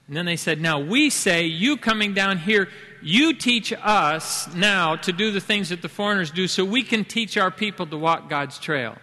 And 0.07 0.17
then 0.17 0.25
they 0.25 0.35
said, 0.35 0.59
Now 0.59 0.79
we 0.79 1.11
say, 1.11 1.45
you 1.45 1.77
coming 1.77 2.15
down 2.15 2.39
here, 2.39 2.69
you 3.03 3.35
teach 3.35 3.71
us 3.71 4.51
now 4.55 4.95
to 4.95 5.13
do 5.13 5.29
the 5.29 5.39
things 5.39 5.69
that 5.69 5.83
the 5.83 5.89
foreigners 5.89 6.31
do 6.31 6.47
so 6.47 6.65
we 6.65 6.81
can 6.81 7.05
teach 7.05 7.37
our 7.37 7.51
people 7.51 7.85
to 7.85 7.97
walk 7.97 8.31
God's 8.31 8.57
trail. 8.57 8.97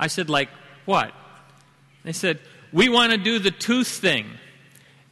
I 0.00 0.08
said, 0.08 0.28
Like 0.28 0.48
what? 0.84 1.12
They 2.02 2.12
said, 2.12 2.40
We 2.72 2.88
want 2.88 3.12
to 3.12 3.18
do 3.18 3.38
the 3.38 3.52
tooth 3.52 3.86
thing. 3.86 4.26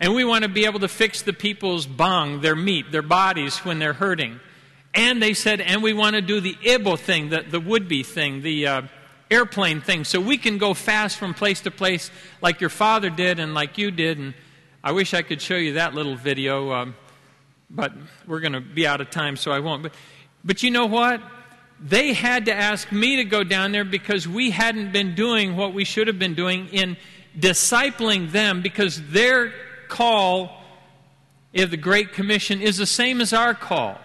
And 0.01 0.15
we 0.15 0.25
want 0.25 0.45
to 0.45 0.49
be 0.49 0.65
able 0.65 0.81
to 0.81 0.89
fix 0.89 1.21
the 1.21 1.35
people's 1.35 1.87
bung, 1.87 2.41
their 2.41 2.57
meat, 2.57 2.91
their 2.91 3.03
bodies 3.03 3.59
when 3.59 3.79
they're 3.79 3.93
hurting. 3.93 4.41
And 4.95 5.23
they 5.23 5.35
said, 5.35 5.61
and 5.61 5.83
we 5.83 5.93
want 5.93 6.17
to 6.17 6.23
do 6.23 6.41
the 6.41 6.57
Ibo 6.65 6.97
thing, 6.97 7.29
the, 7.29 7.43
the 7.43 7.61
would 7.61 7.87
be 7.87 8.03
thing, 8.03 8.41
the 8.41 8.67
uh, 8.67 8.83
airplane 9.31 9.81
thing, 9.81 10.05
so 10.05 10.21
we 10.21 10.39
can 10.39 10.59
go 10.59 10.75
fast 10.75 11.17
from 11.17 11.35
place 11.35 11.61
to 11.61 11.71
place 11.71 12.11
like 12.43 12.61
your 12.61 12.71
father 12.71 13.11
did 13.11 13.39
and 13.39 13.55
like 13.55 13.79
you 13.79 13.91
did. 13.91 14.19
And 14.19 14.35
I 14.83 14.93
wish 14.93 15.15
I 15.15 15.23
could 15.23 15.41
show 15.41 15.57
you 15.57 15.75
that 15.75 15.95
little 15.95 16.17
video, 16.17 16.73
um, 16.73 16.97
but 17.69 17.93
we're 18.27 18.41
going 18.41 18.55
to 18.55 18.61
be 18.61 18.87
out 18.87 19.01
of 19.01 19.11
time, 19.11 19.37
so 19.37 19.53
I 19.53 19.61
won't. 19.61 19.83
But, 19.83 19.95
but 20.45 20.63
you 20.63 20.71
know 20.71 20.87
what? 20.87 21.23
They 21.79 22.13
had 22.13 22.47
to 22.47 22.55
ask 22.55 22.91
me 22.91 23.17
to 23.17 23.25
go 23.25 23.45
down 23.45 23.73
there 23.73 23.85
because 23.85 24.27
we 24.27 24.51
hadn't 24.51 24.93
been 24.93 25.15
doing 25.15 25.57
what 25.57 25.73
we 25.73 25.85
should 25.85 26.09
have 26.09 26.19
been 26.19 26.35
doing 26.35 26.69
in 26.69 26.97
discipling 27.39 28.33
them 28.33 28.61
because 28.61 29.01
they're 29.11 29.53
call 29.91 30.63
of 31.55 31.71
the 31.71 31.77
Great 31.77 32.13
Commission 32.13 32.63
is 32.63 32.79
the 32.79 32.87
same 32.87 33.21
as 33.21 33.33
our 33.33 33.55
call. 33.55 33.99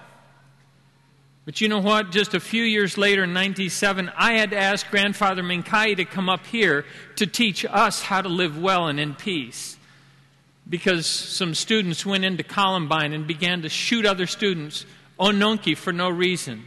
But 1.45 1.61
you 1.61 1.69
know 1.69 1.79
what? 1.79 2.11
Just 2.11 2.33
a 2.33 2.39
few 2.39 2.63
years 2.63 2.97
later, 2.97 3.23
in 3.23 3.33
97, 3.33 4.11
I 4.17 4.33
had 4.33 4.49
to 4.49 4.57
ask 4.57 4.89
Grandfather 4.89 5.43
Mincaye 5.43 5.95
to 5.97 6.05
come 6.05 6.27
up 6.27 6.47
here 6.47 6.85
to 7.17 7.27
teach 7.27 7.63
us 7.69 8.01
how 8.01 8.23
to 8.23 8.29
live 8.29 8.59
well 8.59 8.87
and 8.87 8.99
in 8.99 9.13
peace. 9.13 9.77
Because 10.67 11.05
some 11.05 11.53
students 11.53 12.03
went 12.03 12.25
into 12.25 12.41
Columbine 12.41 13.13
and 13.13 13.27
began 13.27 13.61
to 13.61 13.69
shoot 13.69 14.07
other 14.07 14.25
students, 14.25 14.87
Ononki, 15.19 15.77
for 15.77 15.93
no 15.93 16.09
reason. 16.09 16.65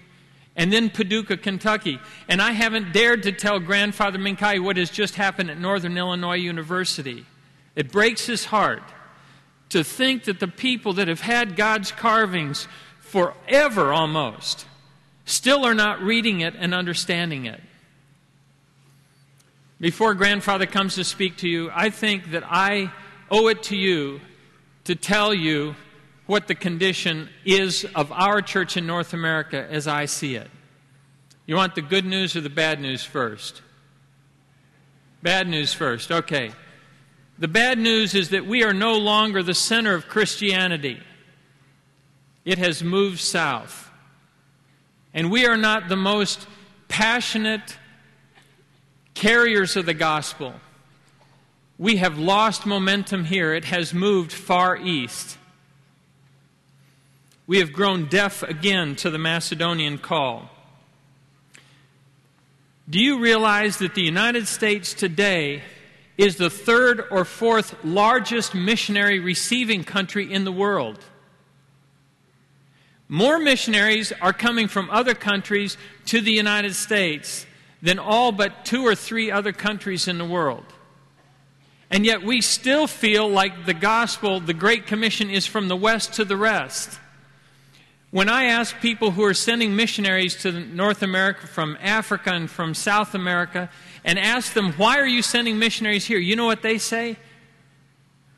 And 0.55 0.73
then 0.73 0.91
Paducah, 0.91 1.39
Kentucky. 1.39 1.99
And 2.29 2.41
I 2.41 2.53
haven't 2.53 2.93
dared 2.93 3.25
to 3.25 3.33
tell 3.33 3.59
Grandfather 3.59 4.21
Mincaye 4.21 4.63
what 4.63 4.77
has 4.77 4.91
just 4.91 5.17
happened 5.17 5.51
at 5.51 5.59
Northern 5.59 5.99
Illinois 5.99 6.37
University. 6.37 7.27
It 7.75 7.91
breaks 7.91 8.27
his 8.27 8.45
heart 8.45 8.85
to 9.71 9.85
think 9.85 10.25
that 10.25 10.41
the 10.41 10.49
people 10.49 10.95
that 10.95 11.09
have 11.09 11.21
had 11.21 11.57
God's 11.57 11.93
carvings 11.93 12.67
forever 13.01 13.93
almost 13.93 14.67
still 15.25 15.65
are 15.65 15.75
not 15.75 16.01
reading 16.01 16.41
it 16.41 16.55
and 16.57 16.75
understanding 16.75 17.47
it. 17.47 17.61
Before 19.81 20.15
grandfather 20.15 20.67
comes 20.67 20.95
to 20.97 21.05
speak 21.05 21.37
to 21.39 21.49
you, 21.49 21.71
I 21.73 21.91
think 21.91 22.33
that 22.33 22.45
I 22.47 22.91
owe 23.31 23.49
it 23.49 23.63
to 23.65 23.77
you 23.77 24.21
to 24.85 24.95
tell 24.95 25.33
you 25.33 25.77
what 26.27 26.49
the 26.49 26.55
condition 26.55 27.29
is 27.45 27.87
of 27.95 28.11
our 28.13 28.43
church 28.43 28.77
in 28.77 28.87
North 28.87 29.13
America 29.13 29.67
as 29.71 29.87
I 29.87 30.07
see 30.07 30.35
it. 30.35 30.51
You 31.47 31.57
want 31.57 31.75
the 31.75 31.83
good 31.83 32.05
news 32.05 32.37
or 32.37 32.41
the 32.41 32.51
bad 32.51 32.81
news 32.81 33.05
first? 33.05 33.63
Bad 35.23 35.49
news 35.49 35.73
first. 35.73 36.11
Okay. 36.11 36.53
The 37.38 37.49
bad 37.49 37.78
news 37.78 38.14
is 38.14 38.30
that 38.30 38.47
we 38.47 38.64
are 38.64 38.75
no 38.75 38.95
longer 38.95 39.42
the 39.42 39.54
center 39.54 39.95
of 39.95 40.09
Christianity. 40.09 41.00
It 42.45 42.59
has 42.59 42.83
moved 42.83 43.21
south. 43.21 43.90
And 45.14 45.30
we 45.30 45.47
are 45.47 45.57
not 45.57 45.88
the 45.88 45.97
most 45.97 46.49
passionate 46.88 47.78
carriers 49.14 49.76
of 49.76 49.87
the 49.87 49.95
gospel. 49.95 50.54
We 51.78 51.99
have 51.99 52.18
lost 52.18 52.66
momentum 52.66 53.25
here. 53.25 53.54
It 53.54 53.66
has 53.66 53.95
moved 53.95 54.33
far 54.33 54.76
east. 54.76 55.38
We 57.47 57.59
have 57.59 57.73
grown 57.73 58.07
deaf 58.07 58.42
again 58.42 58.97
to 58.97 59.11
the 59.11 59.18
Macedonian 59.18 59.99
call. 59.99 60.50
Do 62.90 62.99
you 62.99 63.21
realize 63.21 63.78
that 63.78 63.95
the 63.95 64.02
United 64.02 64.49
States 64.49 64.92
today 64.92 65.62
is 66.19 66.37
the 66.37 66.51
third 66.51 67.05
or 67.11 67.25
fourth 67.25 67.77
largest 67.85 68.55
missionary 68.55 69.21
receiving 69.21 69.85
country 69.85 70.31
in 70.31 70.45
the 70.45 70.53
world. 70.53 70.99
More 73.09 73.39
missionaries 73.39 74.13
are 74.21 74.33
coming 74.33 74.69
from 74.69 74.91
other 74.91 75.15
countries 75.15 75.79
to 76.07 76.21
the 76.21 76.33
United 76.33 76.75
States 76.75 77.47
than 77.81 77.99
all 77.99 78.33
but 78.33 78.65
two 78.65 78.85
or 78.85 78.97
three 78.97 79.31
other 79.31 79.53
countries 79.53 80.09
in 80.09 80.19
the 80.19 80.25
world. 80.25 80.65
And 81.91 82.05
yet 82.05 82.23
we 82.23 82.43
still 82.43 82.87
feel 82.87 83.27
like 83.29 83.65
the 83.65 83.73
gospel, 83.73 84.41
the 84.41 84.53
Great 84.53 84.87
Commission, 84.87 85.31
is 85.31 85.47
from 85.47 85.69
the 85.69 85.77
West 85.77 86.15
to 86.15 86.25
the 86.25 86.37
rest. 86.37 86.99
When 88.11 88.29
I 88.29 88.45
ask 88.45 88.79
people 88.81 89.13
who 89.13 89.25
are 89.25 89.35
sending 89.35 89.77
missionaries 89.77 90.35
to 90.43 90.53
North 90.53 91.03
America 91.03 91.47
from 91.47 91.79
Africa 91.81 92.33
and 92.33 92.51
from 92.51 92.75
South 92.75 93.15
America 93.15 93.71
and 94.09 94.19
ask 94.19 94.55
them, 94.55 94.73
why 94.79 94.99
are 94.99 95.07
you 95.07 95.21
sending 95.21 95.59
missionaries 95.59 96.07
here? 96.07 96.19
You 96.19 96.35
know 96.35 96.47
what 96.47 96.62
they 96.62 96.79
say? 96.79 97.19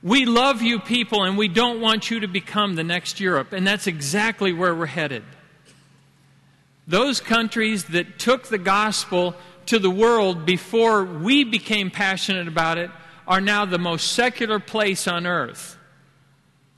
We 0.02 0.24
love 0.24 0.62
you 0.62 0.80
people 0.80 1.22
and 1.22 1.38
we 1.38 1.46
don't 1.46 1.80
want 1.80 2.10
you 2.10 2.18
to 2.20 2.26
become 2.26 2.74
the 2.74 2.82
next 2.82 3.20
Europe. 3.20 3.52
And 3.52 3.64
that's 3.64 3.86
exactly 3.86 4.52
where 4.52 4.74
we're 4.74 4.86
headed. 4.86 5.22
Those 6.88 7.20
countries 7.20 7.84
that 7.84 8.18
took 8.18 8.48
the 8.48 8.58
gospel 8.58 9.36
to 9.66 9.78
the 9.78 9.90
world 9.90 10.44
before 10.44 11.04
we 11.04 11.44
became 11.44 11.88
passionate 11.88 12.48
about 12.48 12.76
it 12.76 12.90
are 13.28 13.40
now 13.40 13.64
the 13.64 13.78
most 13.78 14.10
secular 14.10 14.58
place 14.58 15.06
on 15.06 15.24
earth. 15.24 15.78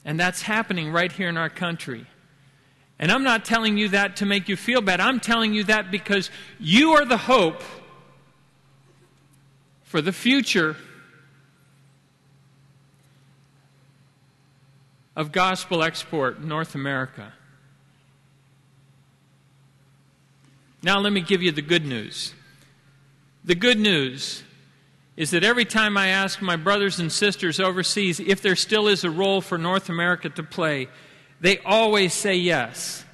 And 0.04 0.20
that's 0.20 0.42
happening 0.42 0.92
right 0.92 1.10
here 1.10 1.30
in 1.30 1.38
our 1.38 1.48
country. 1.48 2.04
And 2.98 3.10
I'm 3.10 3.24
not 3.24 3.46
telling 3.46 3.78
you 3.78 3.88
that 3.88 4.16
to 4.16 4.26
make 4.26 4.50
you 4.50 4.56
feel 4.56 4.82
bad. 4.82 5.00
I'm 5.00 5.18
telling 5.18 5.54
you 5.54 5.64
that 5.64 5.90
because 5.90 6.30
you 6.60 6.90
are 6.92 7.06
the 7.06 7.16
hope 7.16 7.62
for 9.92 10.00
the 10.00 10.10
future 10.10 10.74
of 15.14 15.32
gospel 15.32 15.82
export 15.82 16.38
in 16.38 16.48
North 16.48 16.74
America. 16.74 17.34
Now, 20.82 20.98
let 20.98 21.12
me 21.12 21.20
give 21.20 21.42
you 21.42 21.52
the 21.52 21.60
good 21.60 21.84
news. 21.84 22.32
The 23.44 23.54
good 23.54 23.78
news 23.78 24.42
is 25.18 25.32
that 25.32 25.44
every 25.44 25.66
time 25.66 25.98
I 25.98 26.08
ask 26.08 26.40
my 26.40 26.56
brothers 26.56 26.98
and 26.98 27.12
sisters 27.12 27.60
overseas 27.60 28.18
if 28.18 28.40
there 28.40 28.56
still 28.56 28.88
is 28.88 29.04
a 29.04 29.10
role 29.10 29.42
for 29.42 29.58
North 29.58 29.90
America 29.90 30.30
to 30.30 30.42
play, 30.42 30.88
they 31.42 31.58
always 31.58 32.14
say 32.14 32.36
yes. 32.36 33.04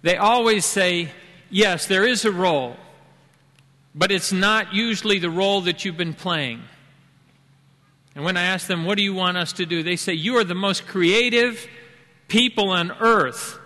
They 0.00 0.16
always 0.16 0.64
say, 0.64 1.10
yes, 1.50 1.84
there 1.86 2.06
is 2.06 2.24
a 2.24 2.32
role, 2.32 2.78
but 3.94 4.10
it's 4.10 4.32
not 4.32 4.74
usually 4.74 5.18
the 5.18 5.30
role 5.30 5.62
that 5.62 5.84
you've 5.84 5.96
been 5.96 6.14
playing. 6.14 6.62
And 8.14 8.24
when 8.24 8.36
I 8.36 8.42
ask 8.42 8.66
them, 8.66 8.84
What 8.84 8.98
do 8.98 9.04
you 9.04 9.14
want 9.14 9.36
us 9.36 9.52
to 9.54 9.66
do? 9.66 9.82
they 9.82 9.96
say, 9.96 10.12
You 10.12 10.36
are 10.38 10.44
the 10.44 10.54
most 10.54 10.86
creative 10.86 11.66
people 12.28 12.70
on 12.70 12.90
earth. 12.92 13.58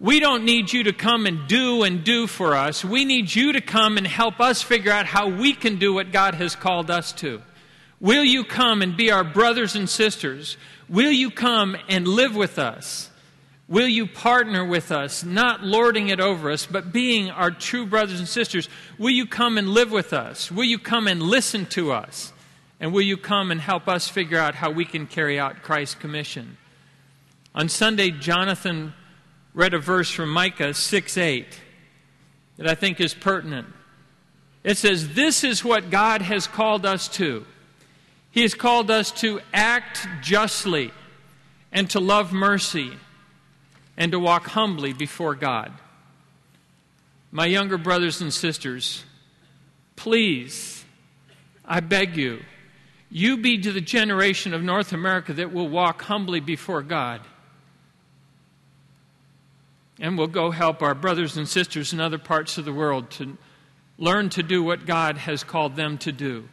We 0.00 0.18
don't 0.18 0.44
need 0.44 0.72
you 0.72 0.84
to 0.84 0.92
come 0.92 1.26
and 1.26 1.46
do 1.46 1.84
and 1.84 2.02
do 2.02 2.26
for 2.26 2.56
us. 2.56 2.84
We 2.84 3.04
need 3.04 3.32
you 3.32 3.52
to 3.52 3.60
come 3.60 3.98
and 3.98 4.06
help 4.06 4.40
us 4.40 4.60
figure 4.60 4.90
out 4.90 5.06
how 5.06 5.28
we 5.28 5.52
can 5.52 5.78
do 5.78 5.94
what 5.94 6.10
God 6.10 6.34
has 6.34 6.56
called 6.56 6.90
us 6.90 7.12
to. 7.14 7.40
Will 8.00 8.24
you 8.24 8.42
come 8.42 8.82
and 8.82 8.96
be 8.96 9.12
our 9.12 9.22
brothers 9.22 9.76
and 9.76 9.88
sisters? 9.88 10.56
Will 10.88 11.12
you 11.12 11.30
come 11.30 11.76
and 11.88 12.08
live 12.08 12.34
with 12.34 12.58
us? 12.58 13.10
Will 13.68 13.88
you 13.88 14.06
partner 14.06 14.64
with 14.64 14.90
us, 14.92 15.24
not 15.24 15.62
lording 15.62 16.08
it 16.08 16.20
over 16.20 16.50
us, 16.50 16.66
but 16.66 16.92
being 16.92 17.30
our 17.30 17.50
true 17.50 17.86
brothers 17.86 18.18
and 18.18 18.28
sisters? 18.28 18.68
Will 18.98 19.10
you 19.10 19.26
come 19.26 19.56
and 19.56 19.68
live 19.68 19.90
with 19.90 20.12
us? 20.12 20.50
Will 20.50 20.64
you 20.64 20.78
come 20.78 21.06
and 21.06 21.22
listen 21.22 21.66
to 21.66 21.92
us? 21.92 22.32
And 22.80 22.92
will 22.92 23.02
you 23.02 23.16
come 23.16 23.50
and 23.50 23.60
help 23.60 23.88
us 23.88 24.08
figure 24.08 24.38
out 24.38 24.56
how 24.56 24.70
we 24.70 24.84
can 24.84 25.06
carry 25.06 25.38
out 25.38 25.62
Christ's 25.62 25.94
commission? 25.94 26.56
On 27.54 27.68
Sunday, 27.68 28.10
Jonathan 28.10 28.92
read 29.54 29.74
a 29.74 29.78
verse 29.78 30.10
from 30.10 30.30
Micah 30.30 30.74
6 30.74 31.16
8 31.16 31.46
that 32.56 32.66
I 32.66 32.74
think 32.74 33.00
is 33.00 33.14
pertinent. 33.14 33.68
It 34.64 34.76
says, 34.76 35.14
This 35.14 35.44
is 35.44 35.64
what 35.64 35.90
God 35.90 36.22
has 36.22 36.46
called 36.46 36.84
us 36.84 37.08
to. 37.08 37.44
He 38.30 38.42
has 38.42 38.54
called 38.54 38.90
us 38.90 39.10
to 39.20 39.40
act 39.52 40.06
justly 40.20 40.90
and 41.70 41.88
to 41.90 42.00
love 42.00 42.32
mercy 42.32 42.92
and 43.96 44.12
to 44.12 44.18
walk 44.18 44.46
humbly 44.48 44.92
before 44.92 45.34
God. 45.34 45.72
My 47.30 47.46
younger 47.46 47.78
brothers 47.78 48.20
and 48.20 48.32
sisters, 48.32 49.04
please, 49.96 50.84
I 51.64 51.80
beg 51.80 52.16
you, 52.16 52.40
you 53.10 53.36
be 53.36 53.58
to 53.58 53.72
the 53.72 53.80
generation 53.80 54.54
of 54.54 54.62
North 54.62 54.92
America 54.92 55.32
that 55.34 55.52
will 55.52 55.68
walk 55.68 56.02
humbly 56.02 56.40
before 56.40 56.82
God. 56.82 57.20
And 60.00 60.18
will 60.18 60.26
go 60.26 60.50
help 60.50 60.82
our 60.82 60.94
brothers 60.94 61.36
and 61.36 61.48
sisters 61.48 61.92
in 61.92 62.00
other 62.00 62.18
parts 62.18 62.58
of 62.58 62.64
the 62.64 62.72
world 62.72 63.10
to 63.12 63.36
learn 63.98 64.30
to 64.30 64.42
do 64.42 64.62
what 64.62 64.86
God 64.86 65.16
has 65.16 65.44
called 65.44 65.76
them 65.76 65.98
to 65.98 66.10
do. 66.10 66.48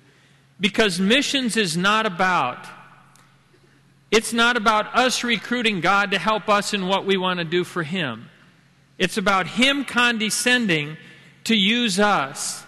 Because 0.59 0.99
missions 0.99 1.57
is 1.57 1.75
not 1.75 2.05
about 2.05 2.67
it's 4.11 4.33
not 4.33 4.57
about 4.57 4.95
us 4.95 5.23
recruiting 5.23 5.81
God 5.81 6.11
to 6.11 6.19
help 6.19 6.49
us 6.49 6.73
in 6.73 6.87
what 6.87 7.05
we 7.05 7.17
want 7.17 7.39
to 7.39 7.45
do 7.45 7.63
for 7.63 7.83
him. 7.83 8.29
It's 8.97 9.17
about 9.17 9.47
him 9.47 9.85
condescending 9.85 10.97
to 11.45 11.55
use 11.55 11.99
us 11.99 12.63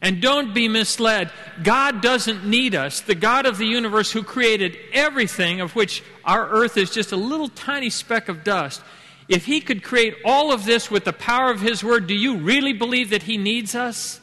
and 0.00 0.22
don't 0.22 0.54
be 0.54 0.68
misled. 0.68 1.30
God 1.62 2.00
doesn't 2.00 2.46
need 2.46 2.74
us. 2.74 3.00
The 3.00 3.14
God 3.14 3.44
of 3.44 3.58
the 3.58 3.66
universe, 3.66 4.10
who 4.10 4.22
created 4.22 4.78
everything, 4.92 5.60
of 5.60 5.76
which 5.76 6.02
our 6.24 6.48
earth 6.48 6.76
is 6.76 6.90
just 6.90 7.12
a 7.12 7.16
little 7.16 7.48
tiny 7.48 7.90
speck 7.90 8.28
of 8.28 8.42
dust, 8.42 8.80
if 9.28 9.44
He 9.44 9.60
could 9.60 9.82
create 9.82 10.16
all 10.24 10.52
of 10.52 10.64
this 10.64 10.90
with 10.90 11.04
the 11.04 11.12
power 11.12 11.50
of 11.50 11.60
His 11.60 11.84
Word, 11.84 12.06
do 12.06 12.14
you 12.14 12.38
really 12.38 12.72
believe 12.72 13.10
that 13.10 13.24
He 13.24 13.36
needs 13.36 13.74
us? 13.74 14.20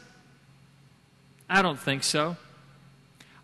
I 1.50 1.62
don't 1.62 1.80
think 1.80 2.04
so. 2.04 2.38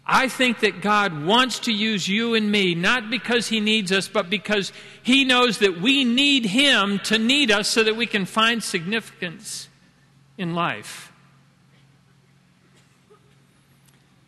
I 0.06 0.28
think 0.28 0.60
that 0.60 0.82
God 0.82 1.26
wants 1.26 1.60
to 1.60 1.72
use 1.72 2.08
you 2.08 2.34
and 2.34 2.52
me, 2.52 2.76
not 2.76 3.10
because 3.10 3.48
He 3.48 3.62
needs 3.62 3.92
us, 3.92 4.08
but 4.10 4.30
because 4.30 4.74
He 5.02 5.24
knows 5.24 5.60
that 5.60 5.80
we 5.80 6.04
need 6.04 6.46
Him 6.46 7.00
to 7.06 7.18
need 7.18 7.52
us 7.52 7.70
so 7.70 7.84
that 7.84 7.96
we 7.96 8.06
can 8.06 8.26
find 8.26 8.62
significance 8.62 9.70
in 10.38 10.54
life. 10.54 11.14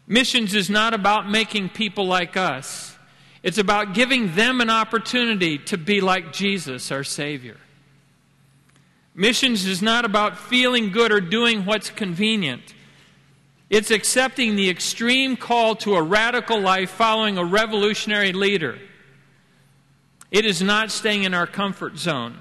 Missions 0.07 0.53
is 0.53 0.69
not 0.69 0.93
about 0.93 1.29
making 1.29 1.69
people 1.69 2.05
like 2.05 2.37
us, 2.37 2.95
it's 3.43 3.57
about 3.57 3.93
giving 3.93 4.33
them 4.35 4.61
an 4.61 4.69
opportunity 4.69 5.57
to 5.57 5.77
be 5.77 5.99
like 5.99 6.31
Jesus, 6.31 6.91
our 6.91 7.03
Savior. 7.03 7.57
Missions 9.13 9.65
is 9.65 9.81
not 9.81 10.03
about 10.03 10.37
feeling 10.37 10.91
good 10.91 11.11
or 11.11 11.21
doing 11.21 11.65
what's 11.65 11.89
convenient. 11.89 12.74
It's 13.69 13.91
accepting 13.91 14.55
the 14.55 14.69
extreme 14.69 15.37
call 15.37 15.75
to 15.77 15.95
a 15.95 16.01
radical 16.01 16.59
life 16.59 16.91
following 16.91 17.37
a 17.37 17.43
revolutionary 17.43 18.31
leader. 18.31 18.77
It 20.31 20.45
is 20.45 20.61
not 20.61 20.91
staying 20.91 21.23
in 21.23 21.33
our 21.33 21.47
comfort 21.47 21.97
zone. 21.97 22.37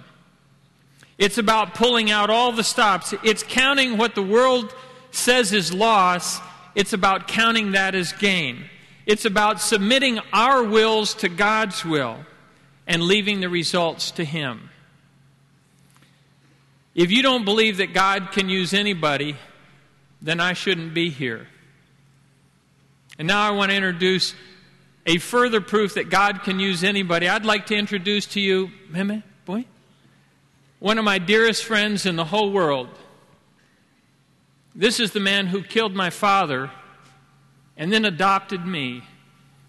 It's 1.17 1.39
about 1.39 1.75
pulling 1.75 2.11
out 2.11 2.29
all 2.29 2.53
the 2.53 2.65
stops. 2.65 3.15
It's 3.23 3.43
counting 3.43 3.97
what 3.97 4.15
the 4.15 4.23
world 4.23 4.75
says 5.11 5.53
is 5.53 5.73
loss 5.73 6.41
it's 6.75 6.93
about 6.93 7.29
counting 7.29 7.73
that 7.73 7.95
as 7.95 8.13
gain. 8.13 8.65
It's 9.07 9.25
about 9.25 9.61
submitting 9.61 10.19
our 10.33 10.63
wills 10.63 11.15
to 11.15 11.29
God's 11.29 11.85
will 11.85 12.25
and 12.87 13.03
leaving 13.03 13.41
the 13.41 13.49
results 13.49 14.11
to 14.13 14.25
Him. 14.25 14.71
If 16.95 17.11
you 17.11 17.23
don't 17.23 17.45
believe 17.45 17.79
that 17.79 17.93
God 17.93 18.33
can 18.33 18.49
use 18.49 18.73
anybody, 18.73 19.37
then 20.25 20.41
I 20.41 20.55
shouldn't 20.55 20.95
be 20.95 21.11
here. 21.11 21.47
And 23.19 23.29
now 23.29 23.47
I 23.47 23.51
want 23.51 23.71
to 23.71 23.77
introduce 23.77 24.35
a 25.07 25.19
further 25.19 25.61
proof 25.61 25.95
that 25.95 26.09
God 26.09 26.43
can 26.43 26.59
use 26.59 26.83
anybody. 26.83 27.29
I'd 27.29 27.45
like 27.45 27.67
to 27.67 27.77
introduce 27.77 28.25
to 28.29 28.41
you, 28.41 28.71
Meme, 28.89 29.23
boy, 29.45 29.67
one 30.79 30.99
of 30.99 31.05
my 31.05 31.19
dearest 31.19 31.63
friends 31.63 32.07
in 32.07 32.17
the 32.17 32.25
whole 32.25 32.51
world. 32.51 32.89
This 34.75 34.99
is 34.99 35.13
the 35.13 35.21
man 35.21 35.47
who 35.49 35.63
killed 35.63 35.95
my 35.95 36.09
father 36.09 36.71
and 37.77 37.93
then 37.93 38.07
adopted 38.07 38.67
me. 38.67 39.03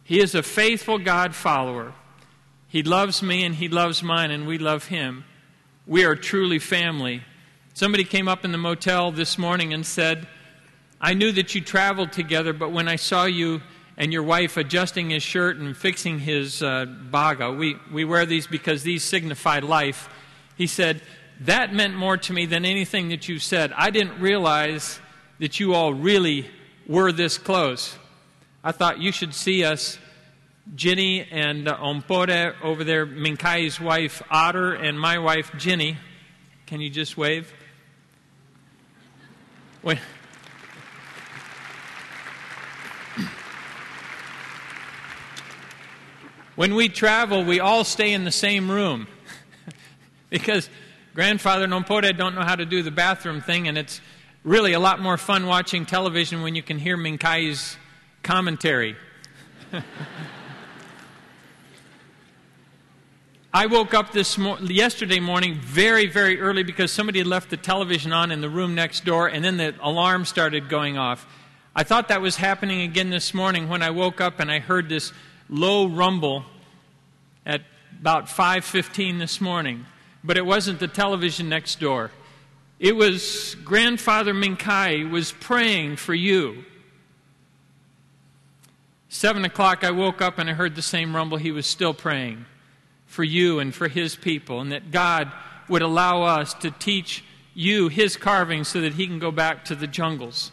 He 0.06 0.22
is 0.22 0.36
a 0.36 0.42
faithful 0.42 1.00
God 1.00 1.36
follower. 1.36 1.94
He 2.70 2.82
loves 2.82 3.22
me 3.22 3.44
and 3.44 3.56
he 3.56 3.68
loves 3.68 4.02
mine, 4.02 4.32
and 4.32 4.48
we 4.48 4.58
love 4.58 4.86
him. 4.86 5.26
We 5.86 6.06
are 6.06 6.16
truly 6.16 6.60
family. 6.60 7.24
Somebody 7.74 8.06
came 8.06 8.28
up 8.30 8.46
in 8.46 8.52
the 8.52 8.58
motel 8.58 9.12
this 9.12 9.38
morning 9.38 9.74
and 9.74 9.86
said, 9.86 10.28
I 11.06 11.14
knew 11.14 11.32
that 11.34 11.54
you 11.54 11.62
traveled 11.62 12.14
together, 12.14 12.52
but 12.52 12.72
when 12.72 12.88
I 12.88 12.96
saw 12.96 13.26
you 13.26 13.62
and 13.96 14.12
your 14.12 14.24
wife 14.24 14.58
adjusting 14.58 15.12
his 15.12 15.22
shirt 15.22 15.56
and 15.56 15.78
fixing 15.78 16.18
his 16.18 16.64
uh, 16.64 16.86
baga, 16.86 17.52
we, 17.52 17.76
we 17.94 18.06
wear 18.06 18.26
these 18.26 18.48
because 18.48 18.82
these 18.82 19.04
signify 19.04 19.60
life. 19.60 20.10
He 20.58 20.66
said, 20.66 21.04
that 21.42 21.72
meant 21.72 21.94
more 21.94 22.18
to 22.18 22.34
me 22.34 22.48
than 22.48 22.66
anything 22.66 23.10
that 23.10 23.30
you 23.30 23.38
said. 23.38 23.72
I 23.78 23.92
didn't 23.92 24.20
realize 24.20 25.00
that 25.38 25.60
you 25.60 25.76
all 25.76 25.94
really 25.94 26.50
were 26.88 27.12
this 27.12 27.38
close. 27.38 27.96
I 28.64 28.72
thought 28.72 29.00
you 29.00 29.12
should 29.12 29.36
see 29.36 29.64
us 29.64 30.00
Ginny 30.74 31.28
and 31.30 31.68
uh, 31.68 31.78
Ompore 31.78 32.56
over 32.64 32.84
there, 32.84 33.06
Mincaye's 33.06 33.80
wife 33.80 34.24
Otter, 34.32 34.74
and 34.74 35.00
my 35.00 35.20
wife 35.20 35.52
Ginny. 35.56 35.98
Can 36.66 36.82
you 36.82 36.90
just 36.90 37.16
wave? 37.16 37.54
When, 39.84 40.00
when 46.56 46.76
we 46.76 46.90
travel, 46.90 47.44
we 47.44 47.60
all 47.60 47.84
stay 47.84 48.14
in 48.14 48.24
the 48.24 48.32
same 48.32 48.72
room 48.72 49.08
because 50.30 50.70
grandfather 51.14 51.66
and 51.66 51.74
Ompore 51.74 52.16
don't 52.16 52.36
know 52.36 52.44
how 52.44 52.56
to 52.56 52.66
do 52.66 52.82
the 52.82 52.92
bathroom 52.92 53.42
thing, 53.42 53.68
and 53.68 53.78
it's 53.78 54.00
really 54.44 54.74
a 54.74 54.80
lot 54.80 55.02
more 55.02 55.18
fun 55.18 55.48
watching 55.48 55.86
television 55.86 56.42
when 56.42 56.56
you 56.56 56.64
can 56.64 56.80
hear 56.80 56.98
Mincaye's 56.98 57.78
commentary. 58.24 58.96
I 63.54 63.68
woke 63.68 63.94
up 63.94 64.12
this 64.12 64.38
mo- 64.38 64.58
yesterday 64.60 65.22
morning 65.22 65.56
very, 65.62 66.08
very 66.08 66.42
early 66.42 66.64
because 66.64 66.92
somebody 66.92 67.20
had 67.20 67.28
left 67.28 67.50
the 67.50 67.58
television 67.58 68.12
on 68.12 68.32
in 68.32 68.42
the 68.42 68.50
room 68.50 68.76
next 68.76 69.06
door, 69.06 69.28
and 69.28 69.44
then 69.44 69.58
the 69.58 69.74
alarm 69.82 70.26
started 70.26 70.68
going 70.68 70.98
off. 70.98 71.26
I 71.74 71.84
thought 71.84 72.10
that 72.10 72.22
was 72.22 72.36
happening 72.36 72.82
again 72.82 73.10
this 73.10 73.34
morning 73.34 73.68
when 73.70 73.82
I 73.82 73.92
woke 73.92 74.20
up 74.20 74.40
and 74.40 74.52
I 74.52 74.60
heard 74.60 74.90
this 74.90 75.14
low 75.50 75.88
rumble 75.88 76.46
at 77.46 77.62
about 78.00 78.28
5:15 78.30 79.20
this 79.20 79.40
morning, 79.40 79.86
but 80.24 80.38
it 80.38 80.46
wasn't 80.46 80.80
the 80.80 80.88
television 80.88 81.50
next 81.50 81.80
door. 81.80 82.12
It 82.80 82.96
was 82.96 83.56
grandfather 83.64 84.34
Mincaye 84.34 85.10
was 85.10 85.32
praying 85.32 85.96
for 85.96 86.14
you. 86.14 86.66
Seven 89.08 89.46
o'clock, 89.46 89.84
I 89.84 89.92
woke 89.92 90.22
up 90.22 90.40
and 90.40 90.50
I 90.50 90.54
heard 90.54 90.76
the 90.76 90.82
same 90.82 91.16
rumble. 91.16 91.38
He 91.38 91.52
was 91.52 91.66
still 91.66 91.94
praying 91.94 92.46
for 93.06 93.24
you 93.24 93.60
and 93.60 93.74
for 93.74 93.88
his 93.88 94.16
people, 94.16 94.60
and 94.60 94.72
that 94.74 94.92
God 94.92 95.32
would 95.70 95.82
allow 95.82 96.24
us 96.24 96.54
to 96.56 96.70
teach 96.72 97.24
you 97.54 97.88
his 97.88 98.18
carving 98.18 98.66
so 98.66 98.82
that 98.82 98.96
he 98.96 99.08
can 99.08 99.20
go 99.20 99.32
back 99.32 99.64
to 99.66 99.76
the 99.76 99.88
jungles. 99.88 100.52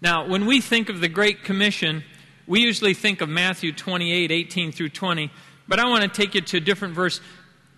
Now, 0.00 0.26
when 0.26 0.46
we 0.46 0.60
think 0.60 0.88
of 0.88 1.00
the 1.00 1.08
Great 1.08 1.44
Commission, 1.44 2.02
we 2.48 2.60
usually 2.60 2.94
think 2.94 3.20
of 3.20 3.28
Matthew 3.28 3.72
28 3.72 4.32
18 4.32 4.72
through 4.72 4.88
20, 4.88 5.30
but 5.68 5.78
I 5.78 5.86
want 5.86 6.02
to 6.02 6.08
take 6.08 6.34
you 6.34 6.40
to 6.40 6.56
a 6.56 6.60
different 6.60 6.94
verse 6.94 7.20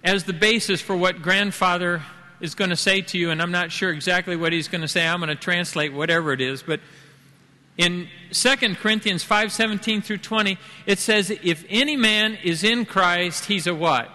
as 0.05 0.25
the 0.25 0.33
basis 0.33 0.81
for 0.81 0.97
what 0.97 1.21
grandfather 1.21 2.03
is 2.41 2.55
going 2.55 2.71
to 2.71 2.77
say 2.77 3.03
to 3.03 3.19
you, 3.19 3.31
and 3.31 3.43
I'm 3.43 3.51
not 3.51 3.71
sure 3.71 3.91
exactly 3.91 4.37
what 4.37 4.53
he's 4.53 4.69
going 4.69 4.81
to 4.81 4.89
say. 4.89 5.07
I'm 5.07 5.19
going 5.19 5.29
to 5.29 5.35
translate 5.35 5.93
whatever 5.93 6.33
it 6.33 6.41
is, 6.41 6.63
but 6.63 6.81
in 7.77 8.09
2 8.33 8.57
Corinthians 8.77 9.25
5:17 9.25 10.05
through 10.05 10.19
20, 10.19 10.57
it 10.87 11.01
says 11.01 11.31
if 11.31 11.65
any 11.69 11.97
man 11.97 12.39
is 12.43 12.63
in 12.63 12.85
Christ, 12.85 13.47
he's 13.47 13.67
a 13.67 13.75
what? 13.75 14.09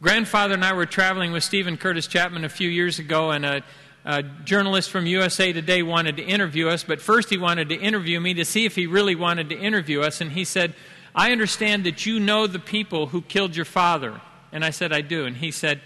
Grandfather 0.00 0.54
and 0.54 0.64
I 0.64 0.74
were 0.74 0.86
traveling 0.86 1.32
with 1.32 1.42
Steven 1.42 1.76
Curtis 1.76 2.06
Chapman 2.06 2.44
a 2.44 2.48
few 2.48 2.68
years 2.68 2.98
ago 2.98 3.30
and 3.30 3.44
a, 3.44 3.62
a 4.04 4.22
journalist 4.22 4.90
from 4.90 5.06
USA 5.06 5.52
Today 5.52 5.82
wanted 5.82 6.16
to 6.18 6.22
interview 6.22 6.68
us, 6.68 6.84
but 6.84 7.00
first 7.00 7.30
he 7.30 7.38
wanted 7.38 7.68
to 7.70 7.76
interview 7.76 8.20
me 8.20 8.34
to 8.34 8.44
see 8.44 8.66
if 8.66 8.76
he 8.76 8.86
really 8.86 9.14
wanted 9.14 9.48
to 9.48 9.58
interview 9.58 10.02
us 10.02 10.20
and 10.20 10.32
he 10.32 10.44
said, 10.44 10.74
"I 11.14 11.32
understand 11.32 11.84
that 11.84 12.04
you 12.04 12.20
know 12.20 12.46
the 12.46 12.58
people 12.58 13.06
who 13.06 13.22
killed 13.22 13.56
your 13.56 13.64
father." 13.64 14.20
And 14.52 14.64
I 14.64 14.70
said, 14.70 14.92
"I 14.92 15.00
do." 15.00 15.24
And 15.24 15.38
he 15.38 15.50
said, 15.50 15.80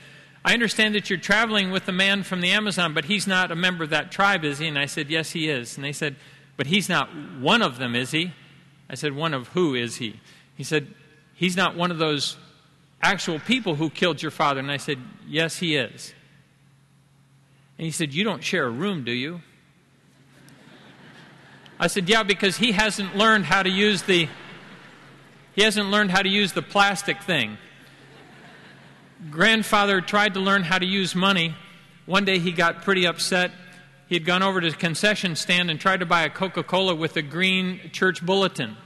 I 0.45 0.55
understand 0.55 0.95
that 0.95 1.11
you're 1.11 1.19
traveling 1.19 1.71
with 1.71 1.87
a 1.89 1.93
man 1.93 2.23
from 2.23 2.41
the 2.41 2.51
Amazon, 2.51 2.95
but 2.95 3.05
he's 3.05 3.27
not 3.27 3.51
a 3.51 3.57
member 3.57 3.85
of 3.85 3.91
that 3.91 4.11
tribe, 4.11 4.45
is 4.45 4.59
he? 4.59 4.67
And 4.67 4.79
I 4.79 4.87
said, 4.87 5.11
Yes, 5.11 5.33
he 5.33 5.51
is. 5.51 5.77
And 5.77 5.85
they 5.85 5.93
said, 5.93 6.17
But 6.57 6.69
he's 6.69 6.89
not 6.89 7.11
one 7.39 7.61
of 7.61 7.79
them, 7.79 7.95
is 7.95 8.13
he? 8.13 8.33
I 8.89 8.95
said, 8.95 9.15
One 9.15 9.35
of 9.35 9.49
who 9.49 9.75
is 9.75 9.97
he? 9.97 10.21
He 10.57 10.65
said, 10.65 10.87
He's 11.35 11.57
not 11.57 11.77
one 11.77 11.91
of 11.91 11.99
those 11.99 12.37
actual 13.03 13.39
people 13.39 13.75
who 13.75 13.91
killed 13.91 14.23
your 14.23 14.31
father. 14.31 14.61
And 14.61 14.71
I 14.71 14.77
said, 14.77 14.99
Yes, 15.27 15.59
he 15.59 15.77
is. 15.77 16.15
And 17.79 17.85
he 17.85 17.91
said, 17.91 18.13
You 18.13 18.25
don't 18.25 18.45
share 18.45 18.67
a 18.67 18.71
room, 18.71 19.05
do 19.05 19.13
you? 19.13 19.41
I 21.81 21.87
said, 21.87 22.09
Yeah, 22.09 22.25
because 22.25 22.59
he 22.59 22.73
hasn't 22.73 23.17
learned 23.17 23.47
how 23.47 23.63
to 23.63 23.71
use 23.71 24.03
the 24.03 24.29
he 25.55 25.65
hasn't 25.65 25.89
learned 25.89 26.13
how 26.13 26.23
to 26.23 26.29
use 26.29 26.53
the 26.53 26.63
plastic 26.63 27.23
thing 27.23 27.59
grandfather 29.31 30.01
tried 30.01 30.35
to 30.35 30.41
learn 30.41 30.63
how 30.63 30.79
to 30.79 30.87
use 30.87 31.15
money. 31.15 31.55
One 32.07 32.25
day 32.25 32.39
he 32.39 32.53
got 32.53 32.83
pretty 32.83 33.07
upset. 33.07 33.51
He 34.07 34.15
had 34.15 34.25
gone 34.25 34.43
over 34.43 34.61
to 34.61 34.71
the 34.71 34.77
concession 34.77 35.37
stand 35.37 35.71
and 35.71 35.79
tried 35.79 36.01
to 36.01 36.07
buy 36.07 36.23
a 36.23 36.31
Coca 36.31 36.63
Cola 36.63 36.95
with 36.95 37.17
a 37.17 37.23
green 37.23 37.91
church 37.93 38.25
bulletin. 38.25 38.77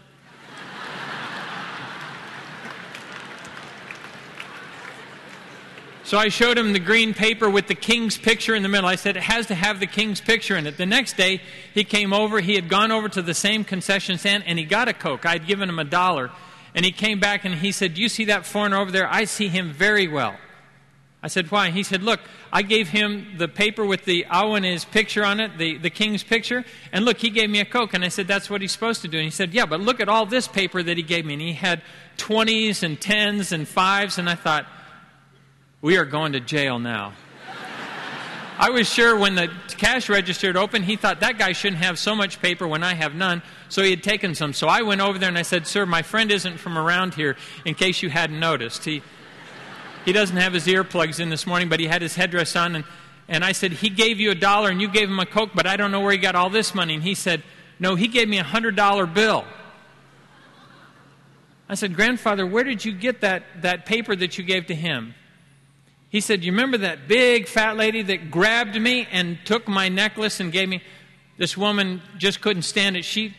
So 6.12 6.18
I 6.18 6.28
showed 6.28 6.58
him 6.58 6.74
the 6.74 6.78
green 6.78 7.14
paper 7.14 7.48
with 7.48 7.68
the 7.68 7.74
king's 7.74 8.18
picture 8.18 8.54
in 8.54 8.62
the 8.62 8.68
middle. 8.68 8.86
I 8.86 8.96
said, 8.96 9.16
It 9.16 9.22
has 9.22 9.46
to 9.46 9.54
have 9.54 9.80
the 9.80 9.86
king's 9.86 10.20
picture 10.20 10.58
in 10.58 10.66
it. 10.66 10.76
The 10.76 10.84
next 10.84 11.16
day, 11.16 11.40
he 11.72 11.84
came 11.84 12.12
over. 12.12 12.40
He 12.40 12.54
had 12.54 12.68
gone 12.68 12.92
over 12.92 13.08
to 13.08 13.22
the 13.22 13.32
same 13.32 13.64
concession 13.64 14.18
stand 14.18 14.44
and 14.46 14.58
he 14.58 14.66
got 14.66 14.88
a 14.88 14.92
Coke. 14.92 15.24
I'd 15.24 15.46
given 15.46 15.70
him 15.70 15.78
a 15.78 15.84
dollar. 15.84 16.30
And 16.74 16.84
he 16.84 16.92
came 16.92 17.18
back 17.18 17.46
and 17.46 17.54
he 17.54 17.72
said, 17.72 17.96
you 17.96 18.10
see 18.10 18.26
that 18.26 18.44
foreigner 18.44 18.76
over 18.76 18.90
there? 18.90 19.10
I 19.10 19.24
see 19.24 19.48
him 19.48 19.72
very 19.72 20.06
well. 20.06 20.36
I 21.22 21.28
said, 21.28 21.50
Why? 21.50 21.70
He 21.70 21.82
said, 21.82 22.02
Look, 22.02 22.20
I 22.52 22.60
gave 22.60 22.88
him 22.88 23.38
the 23.38 23.48
paper 23.48 23.82
with 23.82 24.04
the 24.04 24.26
Awane's 24.30 24.84
picture 24.84 25.24
on 25.24 25.40
it, 25.40 25.56
the, 25.56 25.78
the 25.78 25.88
king's 25.88 26.22
picture, 26.22 26.62
and 26.92 27.06
look, 27.06 27.20
he 27.20 27.30
gave 27.30 27.48
me 27.48 27.60
a 27.60 27.64
Coke. 27.64 27.94
And 27.94 28.04
I 28.04 28.08
said, 28.08 28.28
That's 28.28 28.50
what 28.50 28.60
he's 28.60 28.72
supposed 28.72 29.00
to 29.00 29.08
do. 29.08 29.16
And 29.16 29.24
he 29.24 29.30
said, 29.30 29.54
Yeah, 29.54 29.64
but 29.64 29.80
look 29.80 29.98
at 29.98 30.10
all 30.10 30.26
this 30.26 30.46
paper 30.46 30.82
that 30.82 30.98
he 30.98 31.02
gave 31.02 31.24
me. 31.24 31.32
And 31.32 31.40
he 31.40 31.54
had 31.54 31.80
20s 32.18 32.82
and 32.82 33.00
10s 33.00 33.52
and 33.52 33.66
5s. 33.66 34.18
And 34.18 34.28
I 34.28 34.34
thought, 34.34 34.66
We 35.82 35.96
are 35.96 36.04
going 36.04 36.32
to 36.34 36.40
jail 36.40 36.78
now. 36.78 37.12
I 38.56 38.70
was 38.70 38.88
sure 38.88 39.18
when 39.18 39.34
the 39.34 39.50
cash 39.76 40.08
register 40.08 40.46
had 40.46 40.56
opened, 40.56 40.84
he 40.84 40.94
thought 40.94 41.18
that 41.20 41.38
guy 41.38 41.50
shouldn't 41.50 41.82
have 41.82 41.98
so 41.98 42.14
much 42.14 42.40
paper 42.40 42.68
when 42.68 42.84
I 42.84 42.94
have 42.94 43.16
none. 43.16 43.42
So 43.68 43.82
he 43.82 43.90
had 43.90 44.04
taken 44.04 44.36
some. 44.36 44.52
So 44.52 44.68
I 44.68 44.82
went 44.82 45.00
over 45.00 45.18
there 45.18 45.28
and 45.28 45.36
I 45.36 45.42
said, 45.42 45.66
Sir, 45.66 45.84
my 45.84 46.02
friend 46.02 46.30
isn't 46.30 46.58
from 46.58 46.78
around 46.78 47.14
here, 47.14 47.36
in 47.64 47.74
case 47.74 48.00
you 48.00 48.10
hadn't 48.10 48.38
noticed. 48.38 48.84
He, 48.84 49.02
he 50.04 50.12
doesn't 50.12 50.36
have 50.36 50.52
his 50.52 50.68
earplugs 50.68 51.18
in 51.18 51.30
this 51.30 51.48
morning, 51.48 51.68
but 51.68 51.80
he 51.80 51.86
had 51.86 52.00
his 52.00 52.14
headdress 52.14 52.54
on. 52.54 52.76
And, 52.76 52.84
and 53.26 53.44
I 53.44 53.50
said, 53.50 53.72
He 53.72 53.88
gave 53.88 54.20
you 54.20 54.30
a 54.30 54.36
dollar 54.36 54.70
and 54.70 54.80
you 54.80 54.86
gave 54.86 55.08
him 55.08 55.18
a 55.18 55.26
Coke, 55.26 55.50
but 55.52 55.66
I 55.66 55.76
don't 55.76 55.90
know 55.90 56.00
where 56.00 56.12
he 56.12 56.18
got 56.18 56.36
all 56.36 56.48
this 56.48 56.76
money. 56.76 56.94
And 56.94 57.02
he 57.02 57.16
said, 57.16 57.42
No, 57.80 57.96
he 57.96 58.06
gave 58.06 58.28
me 58.28 58.38
a 58.38 58.44
$100 58.44 59.12
bill. 59.12 59.44
I 61.68 61.74
said, 61.74 61.96
Grandfather, 61.96 62.46
where 62.46 62.62
did 62.62 62.84
you 62.84 62.92
get 62.92 63.22
that, 63.22 63.42
that 63.62 63.84
paper 63.84 64.14
that 64.14 64.38
you 64.38 64.44
gave 64.44 64.66
to 64.66 64.74
him? 64.76 65.16
He 66.12 66.20
said, 66.20 66.44
You 66.44 66.52
remember 66.52 66.76
that 66.78 67.08
big 67.08 67.48
fat 67.48 67.78
lady 67.78 68.02
that 68.02 68.30
grabbed 68.30 68.78
me 68.78 69.08
and 69.10 69.38
took 69.46 69.66
my 69.66 69.88
necklace 69.88 70.40
and 70.40 70.52
gave 70.52 70.68
me? 70.68 70.82
This 71.38 71.56
woman 71.56 72.02
just 72.18 72.42
couldn't 72.42 72.64
stand 72.64 72.98
it. 72.98 73.04
She, 73.06 73.34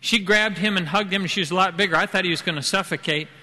she 0.00 0.18
grabbed 0.18 0.58
him 0.58 0.76
and 0.76 0.88
hugged 0.88 1.12
him, 1.12 1.22
and 1.22 1.30
she 1.30 1.38
was 1.38 1.52
a 1.52 1.54
lot 1.54 1.76
bigger. 1.76 1.94
I 1.94 2.06
thought 2.06 2.24
he 2.24 2.30
was 2.30 2.42
going 2.42 2.56
to 2.56 2.62
suffocate. 2.62 3.28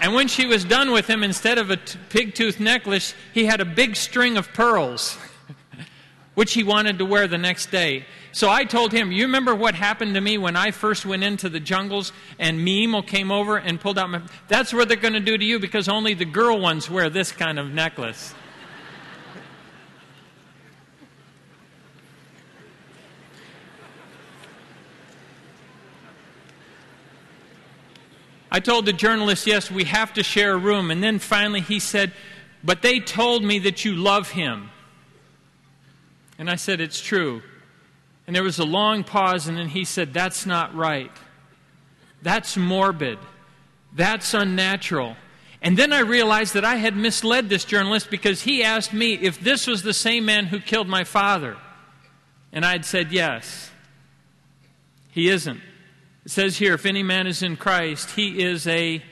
And 0.00 0.14
when 0.14 0.28
she 0.28 0.46
was 0.46 0.64
done 0.64 0.92
with 0.92 1.08
him, 1.08 1.24
instead 1.24 1.58
of 1.58 1.70
a 1.70 1.76
t- 1.76 1.98
pig 2.08 2.36
tooth 2.36 2.60
necklace, 2.60 3.14
he 3.34 3.46
had 3.46 3.60
a 3.60 3.64
big 3.64 3.96
string 3.96 4.36
of 4.36 4.52
pearls, 4.52 5.18
which 6.36 6.52
he 6.52 6.62
wanted 6.62 6.98
to 6.98 7.04
wear 7.04 7.26
the 7.26 7.36
next 7.36 7.72
day. 7.72 8.06
So 8.32 8.50
I 8.50 8.64
told 8.64 8.92
him, 8.92 9.10
You 9.10 9.24
remember 9.24 9.54
what 9.54 9.74
happened 9.74 10.14
to 10.14 10.20
me 10.20 10.38
when 10.38 10.56
I 10.56 10.70
first 10.70 11.06
went 11.06 11.24
into 11.24 11.48
the 11.48 11.60
jungles 11.60 12.12
and 12.38 12.60
Mimo 12.60 13.06
came 13.06 13.30
over 13.30 13.56
and 13.56 13.80
pulled 13.80 13.98
out 13.98 14.10
my. 14.10 14.22
That's 14.48 14.72
what 14.72 14.88
they're 14.88 14.96
going 14.96 15.14
to 15.14 15.20
do 15.20 15.36
to 15.36 15.44
you 15.44 15.58
because 15.58 15.88
only 15.88 16.14
the 16.14 16.24
girl 16.24 16.60
ones 16.60 16.90
wear 16.90 17.10
this 17.10 17.32
kind 17.32 17.58
of 17.58 17.72
necklace. 17.72 18.34
I 28.50 28.60
told 28.60 28.86
the 28.86 28.92
journalist, 28.92 29.46
Yes, 29.46 29.70
we 29.70 29.84
have 29.84 30.12
to 30.14 30.22
share 30.22 30.52
a 30.52 30.58
room. 30.58 30.90
And 30.90 31.02
then 31.02 31.18
finally 31.18 31.60
he 31.60 31.80
said, 31.80 32.12
But 32.62 32.82
they 32.82 33.00
told 33.00 33.42
me 33.42 33.58
that 33.60 33.84
you 33.84 33.94
love 33.94 34.30
him. 34.30 34.70
And 36.38 36.50
I 36.50 36.56
said, 36.56 36.80
It's 36.80 37.00
true. 37.00 37.42
And 38.28 38.36
there 38.36 38.42
was 38.42 38.58
a 38.58 38.64
long 38.64 39.04
pause, 39.04 39.48
and 39.48 39.56
then 39.56 39.68
he 39.68 39.86
said, 39.86 40.12
That's 40.12 40.44
not 40.44 40.74
right. 40.74 41.10
That's 42.20 42.58
morbid. 42.58 43.18
That's 43.94 44.34
unnatural. 44.34 45.16
And 45.62 45.78
then 45.78 45.94
I 45.94 46.00
realized 46.00 46.52
that 46.52 46.64
I 46.64 46.76
had 46.76 46.94
misled 46.94 47.48
this 47.48 47.64
journalist 47.64 48.10
because 48.10 48.42
he 48.42 48.62
asked 48.62 48.92
me 48.92 49.14
if 49.14 49.40
this 49.40 49.66
was 49.66 49.82
the 49.82 49.94
same 49.94 50.26
man 50.26 50.44
who 50.44 50.60
killed 50.60 50.88
my 50.88 51.04
father. 51.04 51.56
And 52.52 52.66
I'd 52.66 52.84
said, 52.84 53.12
Yes. 53.12 53.70
He 55.10 55.30
isn't. 55.30 55.60
It 56.26 56.30
says 56.30 56.58
here, 56.58 56.74
if 56.74 56.84
any 56.84 57.02
man 57.02 57.26
is 57.26 57.42
in 57.42 57.56
Christ, 57.56 58.10
he 58.10 58.42
is 58.44 58.66
a 58.66 59.02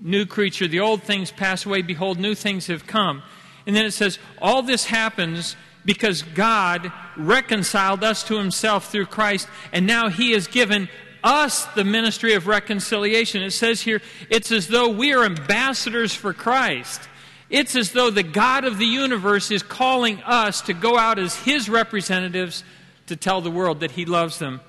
new 0.00 0.24
creature. 0.24 0.68
The 0.68 0.80
old 0.80 1.02
things 1.02 1.32
pass 1.32 1.66
away. 1.66 1.82
Behold, 1.82 2.20
new 2.20 2.36
things 2.36 2.68
have 2.68 2.86
come. 2.86 3.24
And 3.66 3.74
then 3.74 3.84
it 3.84 3.90
says, 3.90 4.20
all 4.40 4.62
this 4.62 4.86
happens 4.86 5.56
because 5.86 6.22
God 6.22 6.92
reconciled 7.16 8.04
us 8.04 8.22
to 8.24 8.36
himself 8.36 8.90
through 8.90 9.06
Christ, 9.06 9.48
and 9.72 9.86
now 9.86 10.10
he 10.10 10.32
has 10.32 10.46
given 10.46 10.90
us 11.24 11.64
the 11.74 11.84
ministry 11.84 12.34
of 12.34 12.46
reconciliation. 12.46 13.42
It 13.42 13.52
says 13.52 13.80
here, 13.80 14.02
it's 14.28 14.52
as 14.52 14.68
though 14.68 14.90
we 14.90 15.14
are 15.14 15.24
ambassadors 15.24 16.14
for 16.14 16.34
Christ. 16.34 17.00
It's 17.48 17.76
as 17.76 17.92
though 17.92 18.10
the 18.10 18.22
God 18.22 18.64
of 18.64 18.78
the 18.78 18.86
universe 18.86 19.50
is 19.50 19.62
calling 19.62 20.20
us 20.24 20.60
to 20.62 20.74
go 20.74 20.98
out 20.98 21.18
as 21.18 21.36
His 21.36 21.68
representatives 21.68 22.64
to 23.06 23.16
tell 23.16 23.40
the 23.40 23.50
world 23.50 23.80
that 23.80 23.92
He 23.92 24.04
loves 24.04 24.38
them. 24.38 24.60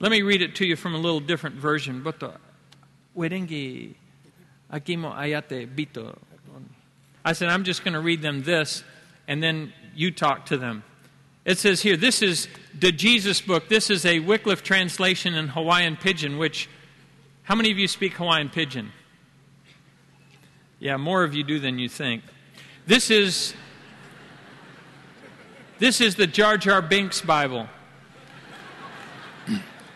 Let 0.00 0.10
me 0.10 0.22
read 0.22 0.42
it 0.42 0.56
to 0.56 0.66
you 0.66 0.76
from 0.76 0.94
a 0.94 0.98
little 0.98 1.20
different 1.20 1.56
version. 1.56 2.02
But 2.02 2.20
Werengi 3.16 3.94
Akimo 4.72 5.14
Ayate 5.14 5.72
Bito. 5.72 6.16
I 7.24 7.34
said, 7.34 7.50
I'm 7.50 7.64
just 7.64 7.84
going 7.84 7.94
to 7.94 8.00
read 8.00 8.22
them 8.22 8.42
this, 8.42 8.82
and 9.30 9.40
then 9.40 9.72
you 9.94 10.10
talk 10.10 10.46
to 10.46 10.56
them. 10.56 10.82
It 11.44 11.56
says 11.56 11.82
here, 11.82 11.96
this 11.96 12.20
is 12.20 12.48
the 12.76 12.90
Jesus 12.90 13.40
book. 13.40 13.68
This 13.68 13.88
is 13.88 14.04
a 14.04 14.18
Wycliffe 14.18 14.64
translation 14.64 15.34
in 15.34 15.46
Hawaiian 15.46 15.96
Pidgin, 15.96 16.36
which, 16.36 16.68
how 17.44 17.54
many 17.54 17.70
of 17.70 17.78
you 17.78 17.86
speak 17.86 18.14
Hawaiian 18.14 18.48
Pidgin? 18.48 18.88
Yeah, 20.80 20.96
more 20.96 21.22
of 21.22 21.32
you 21.32 21.44
do 21.44 21.60
than 21.60 21.78
you 21.78 21.88
think. 21.88 22.24
This 22.88 23.08
is 23.08 23.54
this 25.78 26.00
is 26.00 26.16
the 26.16 26.26
Jar 26.26 26.56
Jar 26.56 26.82
Binks 26.82 27.20
Bible. 27.20 27.68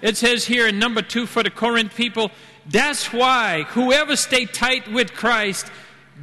It 0.00 0.16
says 0.16 0.44
here 0.44 0.68
in 0.68 0.78
number 0.78 1.02
two 1.02 1.26
for 1.26 1.42
the 1.42 1.50
Corinth 1.50 1.96
people, 1.96 2.30
that's 2.66 3.12
why 3.12 3.64
whoever 3.70 4.14
stay 4.14 4.44
tight 4.46 4.92
with 4.92 5.12
Christ, 5.12 5.66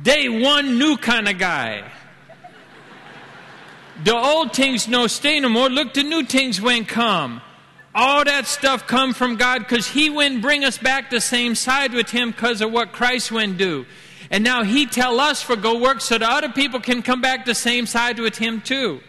they 0.01 0.29
one 0.29 0.79
new 0.79 0.95
kind 0.95 1.27
of 1.27 1.37
guy. 1.37 1.91
The 4.03 4.15
old 4.15 4.53
things 4.55 4.87
no 4.87 5.07
stay 5.07 5.39
no 5.39 5.49
more. 5.49 5.69
Look, 5.69 5.93
the 5.93 6.03
new 6.03 6.23
things 6.23 6.59
when 6.59 6.85
come. 6.85 7.41
All 7.93 8.23
that 8.23 8.47
stuff 8.47 8.87
come 8.87 9.13
from 9.13 9.35
God 9.35 9.59
because 9.59 9.87
He 9.87 10.09
wouldn't 10.09 10.41
bring 10.41 10.63
us 10.63 10.77
back 10.77 11.09
the 11.09 11.21
same 11.21 11.55
side 11.55 11.93
with 11.93 12.09
Him 12.09 12.31
because 12.31 12.61
of 12.61 12.71
what 12.71 12.91
Christ 12.91 13.31
wouldn't 13.31 13.57
do. 13.57 13.85
And 14.31 14.45
now 14.45 14.63
he 14.63 14.85
tell 14.85 15.19
us 15.19 15.41
for 15.41 15.57
go 15.57 15.77
work 15.77 15.99
so 15.99 16.17
the 16.17 16.27
other 16.27 16.47
people 16.47 16.79
can 16.79 17.03
come 17.03 17.19
back 17.19 17.43
the 17.43 17.53
same 17.53 17.85
side 17.85 18.17
with 18.17 18.37
him 18.37 18.61
too. 18.61 19.01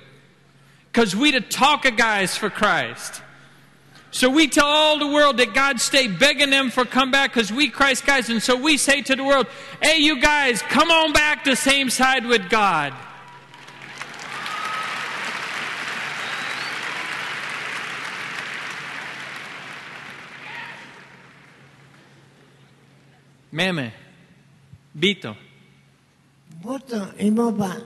Because 0.91 1.15
we 1.15 1.31
the 1.31 1.41
talker 1.41 1.93
guys 1.93 2.37
for 2.37 2.51
Christ. 2.51 3.23
So 4.11 4.29
we 4.29 4.49
tell 4.49 4.67
all 4.67 4.99
the 4.99 5.07
world 5.07 5.39
that 5.39 5.55
God 5.55 5.81
stay 5.81 6.09
begging 6.09 6.51
them 6.51 6.71
for 6.71 6.85
come 6.85 7.13
back 7.13 7.33
because 7.33 7.53
we 7.53 7.69
Christ 7.69 8.05
guys. 8.05 8.29
And 8.29 8.43
so 8.43 8.57
we 8.57 8.77
say 8.77 9.01
to 9.03 9.15
the 9.15 9.23
world, 9.23 9.47
hey, 9.81 9.99
you 9.99 10.21
guys, 10.21 10.61
come 10.61 10.91
on 10.91 11.13
back 11.13 11.45
the 11.45 11.57
same 11.57 11.89
side 11.89 12.27
with 12.27 12.51
God. 12.51 12.93
Meme. 23.53 23.93
Bito. 24.99 25.37
Boto 26.63 27.13
imoba. 27.19 27.81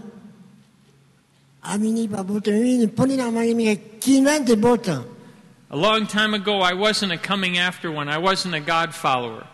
Amini 1.65 2.09
ba 2.09 2.23
boto 2.25 2.51
ini 2.51 2.87
poni 2.87 3.17
na 3.17 3.31
mari 3.31 3.53
mi 3.53 3.77
kinante. 3.77 5.05
A 5.69 5.77
long 5.77 6.07
time 6.07 6.35
ago, 6.35 6.61
I 6.61 6.75
wasn't 6.75 7.11
a 7.11 7.19
coming 7.19 7.59
after 7.59 7.91
one. 7.91 8.09
I 8.09 8.19
wasn't 8.19 8.55
a 8.55 8.61
God 8.61 8.95
follower. 8.95 9.45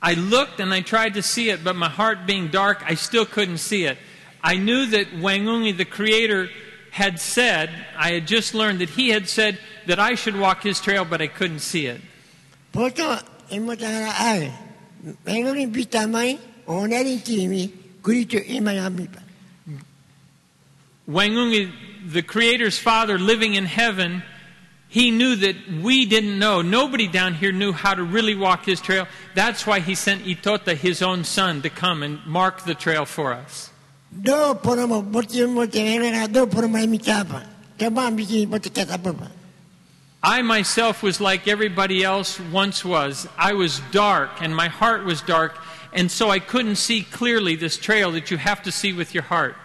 I 0.03 0.13
looked 0.13 0.61
and 0.61 0.75
I 0.75 0.83
tried 0.83 1.15
to 1.15 1.23
see 1.23 1.49
it, 1.49 1.65
but 1.65 1.75
my 1.75 1.89
heart 1.89 2.27
being 2.27 2.49
dark, 2.49 2.83
I 2.85 2.97
still 2.97 3.25
couldn't 3.25 3.59
see 3.59 3.87
it. 3.87 3.97
I 4.43 4.59
knew 4.59 4.85
that 4.87 5.07
Wangungi, 5.13 5.75
the 5.75 5.87
creator, 5.87 6.51
had 6.91 7.19
said, 7.19 7.71
I 7.97 8.13
had 8.13 8.27
just 8.27 8.53
learned 8.53 8.81
that 8.81 8.91
he 8.91 9.09
had 9.09 9.27
said 9.27 9.59
that 9.87 9.99
I 9.99 10.17
should 10.17 10.39
walk 10.39 10.63
his 10.63 10.81
trail, 10.81 11.07
but 11.07 11.23
I 11.23 11.29
couldn't 11.29 11.61
see 11.61 11.87
it. 11.87 12.03
Wangungi 12.75 13.23
the 21.07 22.23
Creator's 22.27 22.79
Father 22.79 23.19
living 23.19 23.55
in 23.55 23.67
heaven, 23.67 24.23
He 24.89 25.11
knew 25.11 25.37
that 25.37 25.57
we 25.83 26.07
didn't 26.07 26.39
know. 26.39 26.63
Nobody 26.63 27.09
down 27.09 27.35
here 27.35 27.53
knew 27.53 27.73
how 27.73 27.95
to 27.95 28.03
really 28.03 28.35
walk 28.35 28.65
His 28.65 28.81
trail. 28.81 29.07
That's 29.35 29.67
why 29.67 29.81
He 29.81 29.95
sent 29.95 30.25
Itota, 30.25 30.75
His 30.75 31.03
own 31.03 31.25
son, 31.25 31.63
to 31.63 31.71
come 31.71 32.03
and 32.03 32.25
mark 32.27 32.63
the 32.63 32.75
trail 32.75 33.05
for 33.05 33.33
us. 33.33 33.71
I 40.23 40.41
myself 40.41 41.03
was 41.03 41.21
like 41.21 41.49
everybody 41.49 42.03
else 42.03 42.41
once 42.41 42.85
was. 42.85 43.29
I 43.37 43.53
was 43.53 43.81
dark, 43.91 44.41
and 44.41 44.57
my 44.57 44.69
heart 44.69 45.05
was 45.05 45.21
dark, 45.21 45.59
and 45.93 46.11
so 46.11 46.31
I 46.31 46.39
couldn't 46.39 46.77
see 46.77 47.03
clearly 47.03 47.57
this 47.57 47.77
trail 47.77 48.13
that 48.13 48.31
you 48.31 48.39
have 48.39 48.63
to 48.63 48.73
see 48.73 48.93
with 48.95 49.13
your 49.13 49.25
heart. 49.25 49.57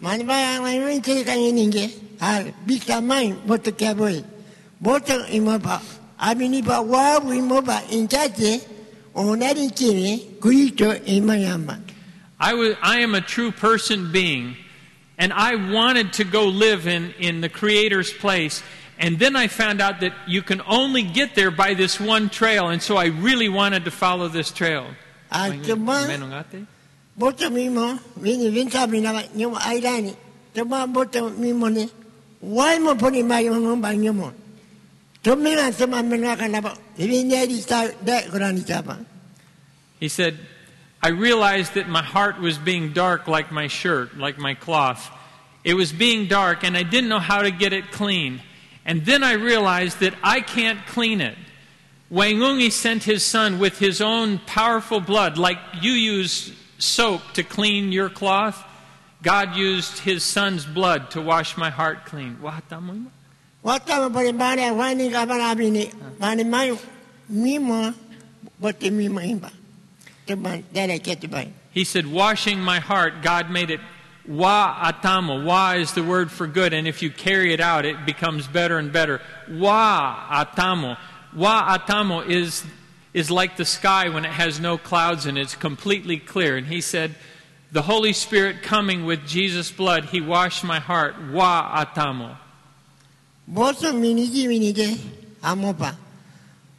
Mani 0.00 0.24
ba 0.24 0.60
ang 0.60 0.64
may 0.64 1.00
cerita 1.00 1.32
ini 1.32 1.72
ke? 1.72 1.86
Ha, 2.20 2.44
bisa 2.68 3.00
main 3.00 3.32
boto 3.48 3.72
kaboy. 3.72 4.20
Boto 4.76 5.24
imo 5.32 5.56
ba? 5.58 5.80
Abi 6.20 6.48
ni 6.48 6.60
ba 6.60 6.82
wa 6.84 7.16
imo 7.32 7.62
ba 7.62 7.80
inchache 7.88 8.60
onari 9.16 9.72
kini 9.74 10.36
kuito 10.38 10.92
imayama. 11.08 11.80
I 12.38 12.52
was 12.52 12.76
I 12.82 13.00
am 13.00 13.14
a 13.14 13.22
true 13.22 13.50
person 13.50 14.12
being 14.12 14.56
and 15.16 15.32
I 15.32 15.56
wanted 15.72 16.12
to 16.20 16.24
go 16.24 16.44
live 16.44 16.86
in 16.86 17.14
in 17.18 17.40
the 17.40 17.48
creator's 17.48 18.12
place 18.12 18.62
and 18.98 19.18
then 19.18 19.34
I 19.34 19.48
found 19.48 19.80
out 19.80 20.00
that 20.00 20.12
you 20.28 20.42
can 20.42 20.60
only 20.68 21.02
get 21.04 21.34
there 21.34 21.50
by 21.50 21.72
this 21.72 21.98
one 21.98 22.28
trail 22.28 22.68
and 22.68 22.82
so 22.82 22.96
I 22.96 23.06
really 23.06 23.48
wanted 23.48 23.86
to 23.86 23.90
follow 23.90 24.28
this 24.28 24.52
trail. 24.52 24.84
Ah, 25.32 25.48
Boto 27.18 27.50
mimo, 27.50 27.98
vini 28.16 28.50
vintabi 28.50 29.00
na 29.00 29.22
nyuma 29.34 29.60
aidani. 29.60 30.14
Tama 30.54 30.86
boto 30.86 31.30
mimo 31.30 31.72
ni. 31.72 31.88
Why 32.40 32.78
mo 32.78 32.94
poni 32.94 33.24
mai 33.24 33.48
mo 33.48 33.76
ba 33.76 33.88
nyomo. 33.88 34.32
Tomina 35.22 35.72
sama 35.72 36.02
menaka 36.02 36.50
na 36.50 36.60
ba. 36.60 36.76
Vini 36.96 37.46
di 37.46 37.60
sta 37.60 37.88
de 38.04 38.22
kurani 38.30 38.66
tapa. 38.66 38.98
He 39.98 40.08
said, 40.08 40.38
I 41.02 41.08
realized 41.08 41.74
that 41.74 41.88
my 41.88 42.02
heart 42.02 42.38
was 42.38 42.58
being 42.58 42.92
dark 42.92 43.26
like 43.26 43.50
my 43.50 43.66
shirt, 43.66 44.18
like 44.18 44.38
my 44.38 44.54
cloth. 44.54 45.10
It 45.64 45.74
was 45.74 45.92
being 45.92 46.28
dark, 46.28 46.64
and 46.64 46.76
I 46.76 46.82
didn't 46.82 47.08
know 47.08 47.18
how 47.18 47.42
to 47.42 47.50
get 47.50 47.72
it 47.72 47.90
clean. 47.90 48.42
And 48.84 49.04
then 49.04 49.24
I 49.24 49.32
realized 49.32 50.00
that 50.00 50.14
I 50.22 50.40
can't 50.40 50.84
clean 50.86 51.20
it. 51.20 51.36
Wang 52.08 52.36
Wangungi 52.36 52.70
sent 52.70 53.02
his 53.02 53.24
son 53.24 53.58
with 53.58 53.78
his 53.78 54.00
own 54.00 54.38
powerful 54.46 55.00
blood, 55.00 55.38
like 55.38 55.58
you 55.80 55.92
use 55.92 56.52
soap 56.78 57.22
to 57.34 57.42
clean 57.42 57.92
your 57.92 58.08
cloth. 58.08 58.62
God 59.22 59.56
used 59.56 59.98
his 59.98 60.22
son's 60.22 60.64
blood 60.64 61.10
to 61.12 61.20
wash 61.20 61.56
my 61.56 61.70
heart 61.70 62.04
clean. 62.04 62.38
He 71.72 71.84
said, 71.84 72.06
washing 72.06 72.60
my 72.60 72.78
heart, 72.78 73.22
God 73.22 73.50
made 73.50 73.70
it 73.70 73.80
wa 74.26 74.90
atamo. 74.92 75.44
Wa 75.44 75.72
is 75.72 75.92
the 75.92 76.02
word 76.02 76.30
for 76.30 76.46
good, 76.46 76.72
and 76.72 76.86
if 76.86 77.02
you 77.02 77.10
carry 77.10 77.52
it 77.52 77.60
out, 77.60 77.84
it 77.84 78.06
becomes 78.06 78.46
better 78.46 78.78
and 78.78 78.92
better. 78.92 79.20
Wa 79.48 80.44
atamo. 80.44 80.96
Wa 81.34 81.78
atamo 81.78 82.26
is 82.26 82.64
is 83.16 83.30
like 83.30 83.56
the 83.56 83.64
sky 83.64 84.10
when 84.10 84.26
it 84.26 84.30
has 84.30 84.60
no 84.60 84.76
clouds 84.76 85.24
and 85.24 85.38
it's 85.38 85.56
completely 85.56 86.18
clear. 86.18 86.58
And 86.58 86.66
he 86.66 86.82
said, 86.82 87.14
The 87.72 87.80
Holy 87.80 88.12
Spirit 88.12 88.60
coming 88.60 89.06
with 89.06 89.26
Jesus' 89.26 89.72
blood, 89.72 90.04
he 90.12 90.20
washed 90.20 90.62
my 90.62 90.80
heart. 90.80 91.16
Wa 91.32 91.82
atamo. 91.82 92.36
Boso 93.50 93.98
mini 93.98 94.26
ji 94.28 94.46
amopa. 95.42 95.96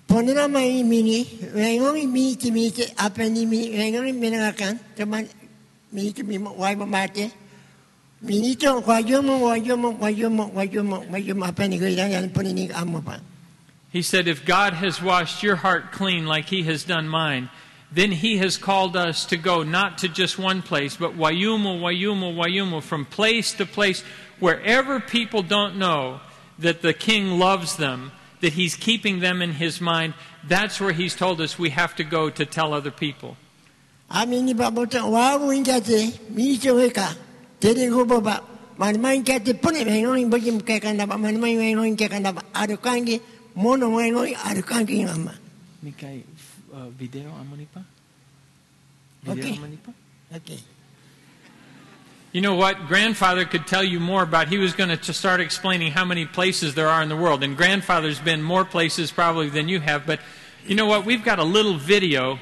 Ponera 0.08 0.48
mai 0.48 0.84
mini, 0.84 1.26
wengongi 1.26 2.06
mini 2.08 2.36
ki 2.36 2.52
mini 2.52 2.70
ki 2.70 2.84
apeni 2.96 3.48
mini, 3.48 3.72
wengongi 3.76 4.14
menagakan, 4.14 4.80
teman 4.96 5.28
mini 5.92 6.14
ki 6.14 6.22
mini 6.22 6.38
apeni 11.48 11.80
ponini 12.30 12.70
amopa. 12.70 13.20
He 13.90 14.02
said, 14.02 14.28
If 14.28 14.46
God 14.46 14.74
has 14.74 15.02
washed 15.02 15.44
your 15.44 15.56
heart 15.58 15.92
clean 15.92 16.26
like 16.26 16.46
He 16.46 16.64
has 16.64 16.84
done 16.84 17.08
mine, 17.08 17.50
then 17.92 18.12
he 18.12 18.38
has 18.38 18.58
called 18.58 18.98
us 18.98 19.26
to 19.28 19.38
go 19.38 19.64
not 19.64 20.00
to 20.00 20.10
just 20.10 20.38
one 20.38 20.62
place, 20.62 20.98
but 20.98 21.18
Wayumo, 21.18 21.80
Wayumo, 21.80 22.36
Wayumo, 22.36 22.84
from 22.84 23.06
place 23.06 23.54
to 23.54 23.66
place, 23.66 24.04
wherever 24.40 25.00
people 25.00 25.42
don't 25.42 25.78
know 25.78 26.20
that 26.60 26.82
the 26.82 26.94
king 26.94 27.40
loves 27.40 27.78
them, 27.78 28.12
that 28.42 28.54
he's 28.54 28.76
keeping 28.76 29.20
them 29.20 29.42
in 29.42 29.54
his 29.54 29.80
mind, 29.80 30.14
that's 30.48 30.82
where 30.82 30.92
he's 30.92 31.16
told 31.16 31.40
us 31.40 31.58
we 31.58 31.70
have 31.70 31.96
to 31.96 32.04
go 32.04 32.30
to 32.30 32.46
tell 32.46 32.74
other 32.74 32.92
people. 32.92 33.38
Mono 43.58 43.90
me 43.90 44.12
no 44.12 44.20
aru 44.20 44.62
kangi 44.62 45.04
ngama 45.04 45.34
Mikai, 45.84 46.22
video 46.96 47.32
amanipa? 47.32 47.84
Okay. 49.28 49.60
okay 50.36 50.60
You 52.32 52.42
know 52.42 52.54
what? 52.54 52.88
Grandfather 52.88 53.46
could 53.46 53.66
tell 53.66 53.84
you 53.84 54.00
more 54.00 54.22
about. 54.22 54.48
He 54.48 54.60
was 54.60 54.74
going 54.74 54.96
to 54.96 55.14
start 55.14 55.42
explaining 55.42 55.92
how 55.92 56.06
many 56.06 56.28
places 56.28 56.76
there 56.76 56.88
are 56.88 57.02
in 57.02 57.10
the 57.10 57.16
world, 57.16 57.42
and 57.42 57.58
grandfather's 57.58 58.20
been 58.20 58.44
more 58.44 58.64
places 58.64 59.10
probably 59.10 59.50
than 59.50 59.68
you 59.68 59.80
have. 59.80 60.06
But 60.06 60.20
you 60.68 60.76
know 60.76 60.86
what? 60.86 61.04
We've 61.04 61.24
got 61.24 61.40
a 61.40 61.44
little 61.44 61.78
video 61.80 62.40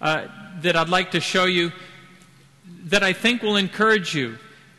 uh, 0.00 0.28
that 0.62 0.74
I'd 0.74 0.88
like 0.88 1.10
to 1.10 1.20
show 1.20 1.44
you 1.44 1.70
that 2.84 3.02
I 3.02 3.12
think 3.12 3.42
will 3.42 3.56
encourage 3.56 4.14
you. 4.14 4.38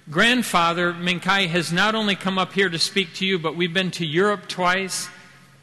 Grandfather 0.09 0.91
Mincaye 0.91 1.49
has 1.49 1.71
not 1.71 1.93
only 1.93 2.15
come 2.15 2.39
up 2.39 2.53
here 2.53 2.69
to 2.69 2.79
speak 2.79 3.13
to 3.15 3.27
you, 3.27 3.37
but 3.37 3.55
we've 3.55 3.73
been 3.73 3.91
to 3.91 4.05
Europe 4.07 4.47
twice. 4.47 5.07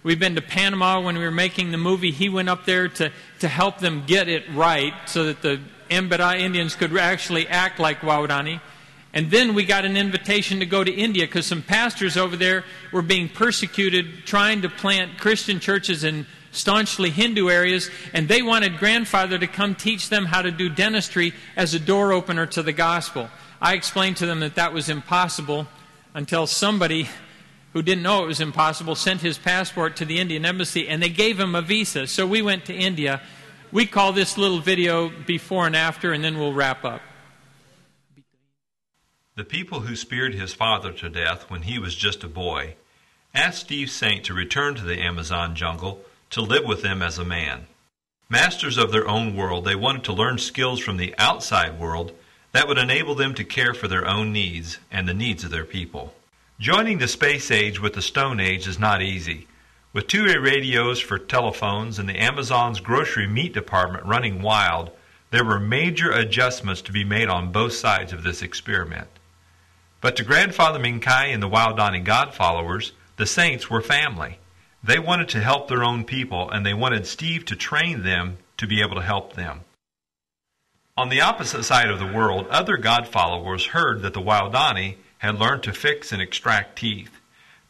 We've 0.04 0.20
been 0.20 0.34
to 0.34 0.42
Panama 0.42 1.00
when 1.00 1.16
we 1.16 1.24
were 1.24 1.30
making 1.30 1.70
the 1.70 1.78
movie. 1.78 2.10
He 2.10 2.28
went 2.28 2.50
up 2.50 2.66
there 2.66 2.88
to, 2.88 3.10
to 3.38 3.48
help 3.48 3.78
them 3.78 4.04
get 4.06 4.28
it 4.28 4.44
right 4.52 4.92
so 5.06 5.24
that 5.24 5.40
the 5.40 5.58
Emberá 5.88 6.38
Indians 6.38 6.76
could 6.76 6.94
actually 6.94 7.48
act 7.48 7.80
like 7.80 8.00
Waurani. 8.00 8.60
And 9.14 9.30
then 9.30 9.54
we 9.54 9.64
got 9.64 9.86
an 9.86 9.96
invitation 9.96 10.60
to 10.60 10.66
go 10.66 10.84
to 10.84 10.92
India 10.92 11.24
because 11.24 11.46
some 11.46 11.62
pastors 11.62 12.18
over 12.18 12.36
there 12.36 12.64
were 12.92 13.00
being 13.00 13.30
persecuted 13.30 14.26
trying 14.26 14.60
to 14.60 14.68
plant 14.68 15.16
Christian 15.16 15.58
churches 15.58 16.04
in 16.04 16.26
staunchly 16.52 17.08
Hindu 17.08 17.48
areas, 17.48 17.90
and 18.12 18.28
they 18.28 18.42
wanted 18.42 18.76
grandfather 18.76 19.38
to 19.38 19.46
come 19.46 19.74
teach 19.74 20.10
them 20.10 20.26
how 20.26 20.42
to 20.42 20.50
do 20.50 20.68
dentistry 20.68 21.32
as 21.56 21.72
a 21.72 21.80
door 21.80 22.12
opener 22.12 22.44
to 22.44 22.62
the 22.62 22.74
gospel. 22.74 23.30
I 23.58 23.72
explained 23.72 24.18
to 24.18 24.26
them 24.26 24.40
that 24.40 24.56
that 24.56 24.74
was 24.74 24.90
impossible 24.90 25.66
until 26.12 26.46
somebody 26.46 27.08
who 27.74 27.82
didn't 27.82 28.04
know 28.04 28.22
it 28.22 28.28
was 28.28 28.40
impossible 28.40 28.94
sent 28.94 29.20
his 29.20 29.36
passport 29.36 29.96
to 29.96 30.04
the 30.04 30.18
Indian 30.18 30.46
embassy 30.46 30.88
and 30.88 31.02
they 31.02 31.08
gave 31.10 31.38
him 31.38 31.54
a 31.54 31.60
visa. 31.60 32.06
So 32.06 32.26
we 32.26 32.40
went 32.40 32.64
to 32.66 32.74
India. 32.74 33.20
We 33.72 33.84
call 33.84 34.12
this 34.12 34.38
little 34.38 34.60
video 34.60 35.10
before 35.26 35.66
and 35.66 35.74
after, 35.74 36.12
and 36.12 36.22
then 36.22 36.38
we'll 36.38 36.54
wrap 36.54 36.84
up. 36.84 37.02
The 39.34 39.44
people 39.44 39.80
who 39.80 39.96
speared 39.96 40.34
his 40.34 40.54
father 40.54 40.92
to 40.92 41.08
death 41.08 41.50
when 41.50 41.62
he 41.62 41.80
was 41.80 41.96
just 41.96 42.22
a 42.22 42.28
boy 42.28 42.76
asked 43.34 43.62
Steve 43.62 43.90
Saint 43.90 44.24
to 44.26 44.34
return 44.34 44.76
to 44.76 44.84
the 44.84 45.00
Amazon 45.00 45.56
jungle 45.56 46.02
to 46.30 46.40
live 46.40 46.64
with 46.64 46.82
them 46.82 47.02
as 47.02 47.18
a 47.18 47.24
man. 47.24 47.66
Masters 48.28 48.78
of 48.78 48.92
their 48.92 49.08
own 49.08 49.36
world, 49.36 49.64
they 49.64 49.74
wanted 49.74 50.04
to 50.04 50.12
learn 50.12 50.38
skills 50.38 50.78
from 50.78 50.96
the 50.96 51.12
outside 51.18 51.80
world 51.80 52.12
that 52.52 52.68
would 52.68 52.78
enable 52.78 53.16
them 53.16 53.34
to 53.34 53.42
care 53.42 53.74
for 53.74 53.88
their 53.88 54.06
own 54.06 54.32
needs 54.32 54.78
and 54.92 55.08
the 55.08 55.14
needs 55.14 55.42
of 55.42 55.50
their 55.50 55.64
people. 55.64 56.14
Joining 56.60 56.98
the 56.98 57.08
space 57.08 57.50
age 57.50 57.80
with 57.80 57.94
the 57.94 58.00
Stone 58.00 58.38
Age 58.38 58.68
is 58.68 58.78
not 58.78 59.02
easy. 59.02 59.48
With 59.92 60.06
two-way 60.06 60.36
radios 60.36 61.00
for 61.00 61.18
telephones 61.18 61.98
and 61.98 62.08
the 62.08 62.16
Amazon's 62.16 62.78
grocery 62.78 63.26
meat 63.26 63.52
department 63.52 64.06
running 64.06 64.40
wild, 64.40 64.92
there 65.32 65.44
were 65.44 65.58
major 65.58 66.12
adjustments 66.12 66.80
to 66.82 66.92
be 66.92 67.02
made 67.02 67.28
on 67.28 67.50
both 67.50 67.72
sides 67.72 68.12
of 68.12 68.22
this 68.22 68.40
experiment. 68.40 69.08
But 70.00 70.14
to 70.14 70.22
grandfather 70.22 70.78
Mincaye 70.78 71.34
and 71.34 71.42
the 71.42 71.48
Waodani 71.48 72.04
God 72.04 72.32
followers, 72.34 72.92
the 73.16 73.26
saints 73.26 73.68
were 73.68 73.82
family. 73.82 74.38
They 74.80 75.00
wanted 75.00 75.30
to 75.30 75.40
help 75.40 75.66
their 75.66 75.82
own 75.82 76.04
people, 76.04 76.48
and 76.48 76.64
they 76.64 76.74
wanted 76.74 77.08
Steve 77.08 77.44
to 77.46 77.56
train 77.56 78.04
them 78.04 78.38
to 78.58 78.68
be 78.68 78.80
able 78.80 78.94
to 78.94 79.02
help 79.02 79.32
them. 79.32 79.62
On 80.96 81.08
the 81.08 81.20
opposite 81.20 81.64
side 81.64 81.90
of 81.90 81.98
the 81.98 82.06
world, 82.06 82.46
other 82.46 82.76
God 82.76 83.08
followers 83.08 83.66
heard 83.66 84.02
that 84.02 84.14
the 84.14 84.22
Waodani 84.22 84.98
had 85.24 85.40
learned 85.40 85.62
to 85.62 85.72
fix 85.72 86.12
and 86.12 86.20
extract 86.20 86.78
teeth. 86.78 87.18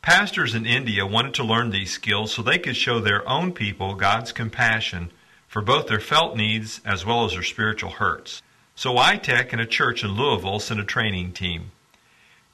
Pastors 0.02 0.56
in 0.56 0.66
India 0.66 1.06
wanted 1.06 1.32
to 1.34 1.44
learn 1.44 1.70
these 1.70 1.92
skills 1.92 2.34
so 2.34 2.42
they 2.42 2.58
could 2.58 2.74
show 2.74 2.98
their 2.98 3.26
own 3.28 3.52
people 3.52 3.94
God's 3.94 4.32
compassion 4.32 5.12
for 5.46 5.62
both 5.62 5.86
their 5.86 6.00
felt 6.00 6.36
needs 6.36 6.80
as 6.84 7.06
well 7.06 7.24
as 7.24 7.34
their 7.34 7.44
spiritual 7.44 7.90
hurts. 7.90 8.42
So 8.74 8.98
I-TEC 8.98 9.52
and 9.52 9.62
a 9.62 9.66
church 9.66 10.02
in 10.02 10.16
Louisville 10.16 10.58
sent 10.58 10.80
a 10.80 10.84
training 10.84 11.30
team. 11.30 11.70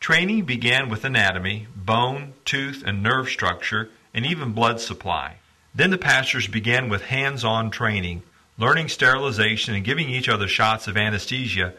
Training 0.01 0.45
began 0.45 0.91
with 0.91 1.03
anatomy, 1.03 1.67
bone, 1.75 2.35
tooth, 2.45 2.83
and 2.85 3.03
nerve 3.03 3.31
structure, 3.31 3.89
and 4.13 4.27
even 4.27 4.53
blood 4.53 4.83
supply. 4.83 5.37
Then 5.75 5.89
the 5.89 5.97
pastors 5.97 6.47
began 6.47 6.91
with 6.91 7.05
hands 7.05 7.43
on 7.43 7.71
training, 7.71 8.23
learning 8.59 8.89
sterilization 8.89 9.75
and 9.75 9.83
giving 9.83 10.11
each 10.11 10.29
other 10.29 10.47
shots 10.47 10.89
of 10.89 10.99
anesthesia 10.99 11.73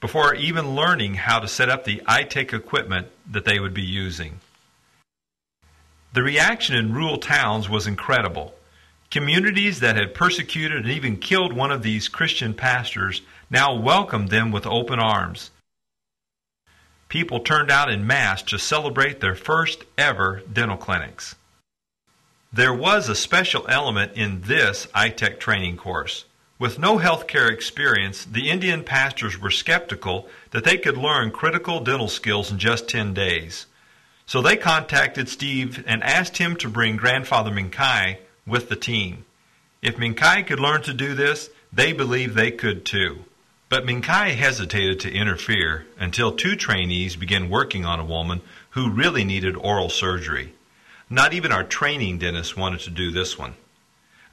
before 0.00 0.34
even 0.34 0.74
learning 0.74 1.14
how 1.14 1.38
to 1.38 1.48
set 1.48 1.68
up 1.68 1.84
the 1.84 2.02
I-TEC 2.06 2.52
equipment 2.52 3.08
that 3.30 3.44
they 3.44 3.58
would 3.58 3.74
be 3.74 3.82
using. 3.82 4.40
The 6.12 6.22
reaction 6.22 6.76
in 6.76 6.94
rural 6.94 7.18
towns 7.18 7.68
was 7.68 7.86
incredible. 7.86 8.54
Communities 9.10 9.80
that 9.80 9.96
had 9.96 10.14
persecuted 10.14 10.78
and 10.78 10.90
even 10.90 11.16
killed 11.16 11.52
one 11.52 11.70
of 11.70 11.82
these 11.82 12.08
Christian 12.08 12.54
pastors 12.54 13.22
now 13.50 13.74
welcomed 13.74 14.28
them 14.28 14.52
with 14.52 14.66
open 14.66 14.98
arms 14.98 15.50
people 17.08 17.40
turned 17.40 17.70
out 17.70 17.90
in 17.90 18.06
mass 18.06 18.42
to 18.42 18.58
celebrate 18.58 19.20
their 19.20 19.34
first 19.34 19.84
ever 19.96 20.42
dental 20.52 20.76
clinics. 20.76 21.34
There 22.52 22.74
was 22.74 23.08
a 23.08 23.14
special 23.14 23.66
element 23.68 24.12
in 24.14 24.42
this 24.42 24.86
I-TEC 24.94 25.40
training 25.40 25.76
course. 25.76 26.24
With 26.58 26.78
no 26.78 26.98
healthcare 26.98 27.52
experience, 27.52 28.24
the 28.24 28.50
Indian 28.50 28.82
pastors 28.82 29.38
were 29.38 29.50
skeptical 29.50 30.28
that 30.50 30.64
they 30.64 30.76
could 30.76 30.96
learn 30.96 31.30
critical 31.30 31.78
dental 31.78 32.08
skills 32.08 32.50
in 32.50 32.58
just 32.58 32.88
10 32.88 33.14
days. 33.14 33.66
So 34.26 34.42
they 34.42 34.56
contacted 34.56 35.28
Steve 35.28 35.84
and 35.86 36.02
asked 36.02 36.38
him 36.38 36.56
to 36.56 36.68
bring 36.68 36.96
grandfather 36.96 37.52
Mincaye 37.52 38.18
with 38.44 38.68
the 38.68 38.76
team. 38.76 39.24
If 39.82 39.96
Mincaye 39.96 40.46
could 40.48 40.58
learn 40.58 40.82
to 40.82 40.92
do 40.92 41.14
this, 41.14 41.48
they 41.72 41.92
believed 41.92 42.34
they 42.34 42.50
could 42.50 42.84
too. 42.84 43.24
But 43.68 43.86
Mincaye 43.86 44.34
hesitated 44.34 44.98
to 45.00 45.12
interfere 45.12 45.86
until 45.96 46.32
two 46.32 46.56
trainees 46.56 47.14
began 47.14 47.50
working 47.50 47.84
on 47.84 48.00
a 48.00 48.04
woman 48.04 48.40
who 48.70 48.90
really 48.90 49.22
needed 49.22 49.54
oral 49.54 49.90
surgery. 49.90 50.54
Not 51.08 51.34
even 51.34 51.52
our 51.52 51.64
training 51.64 52.18
dentist 52.18 52.56
wanted 52.56 52.80
to 52.80 52.90
do 52.90 53.12
this 53.12 53.38
one. 53.38 53.54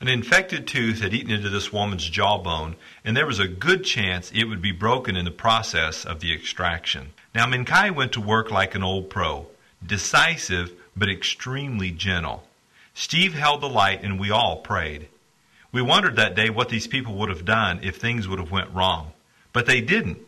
An 0.05 0.11
infected 0.11 0.67
tooth 0.67 1.01
had 1.01 1.15
eaten 1.15 1.31
into 1.31 1.49
this 1.49 1.73
woman's 1.73 2.07
jawbone, 2.07 2.75
and 3.03 3.17
there 3.17 3.25
was 3.25 3.39
a 3.39 3.47
good 3.47 3.83
chance 3.83 4.31
it 4.31 4.43
would 4.43 4.61
be 4.61 4.71
broken 4.71 5.15
in 5.15 5.25
the 5.25 5.31
process 5.31 6.05
of 6.05 6.19
the 6.19 6.31
extraction. 6.31 7.13
Now, 7.33 7.47
Mincaye 7.47 7.89
went 7.89 8.11
to 8.11 8.21
work 8.21 8.51
like 8.51 8.75
an 8.75 8.83
old 8.83 9.09
pro, 9.09 9.47
decisive 9.83 10.73
but 10.95 11.09
extremely 11.09 11.89
gentle. 11.89 12.43
Steve 12.93 13.33
held 13.33 13.61
the 13.61 13.67
light, 13.67 14.03
and 14.03 14.19
we 14.19 14.29
all 14.29 14.57
prayed. 14.57 15.07
We 15.71 15.81
wondered 15.81 16.17
that 16.17 16.35
day 16.35 16.51
what 16.51 16.69
these 16.69 16.85
people 16.85 17.15
would 17.15 17.29
have 17.29 17.43
done 17.43 17.79
if 17.81 17.95
things 17.95 18.27
would 18.27 18.37
have 18.37 18.51
went 18.51 18.75
wrong. 18.75 19.11
But 19.53 19.65
they 19.65 19.81
didn't. 19.81 20.19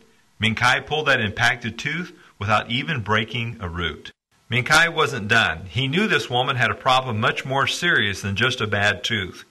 Mincaye 0.41 0.87
pulled 0.87 1.05
that 1.05 1.21
impacted 1.21 1.77
tooth 1.77 2.13
without 2.39 2.71
even 2.71 3.01
breaking 3.01 3.57
a 3.59 3.69
root. 3.69 4.11
Mincaye 4.49 4.91
wasn't 4.91 5.27
done. 5.27 5.67
He 5.67 5.87
knew 5.87 6.07
this 6.07 6.31
woman 6.31 6.55
had 6.55 6.71
a 6.71 6.75
problem 6.75 7.19
much 7.19 7.45
more 7.45 7.67
serious 7.67 8.23
than 8.23 8.35
just 8.35 8.59
a 8.59 8.65
bad 8.65 9.03
tooth. 9.03 9.45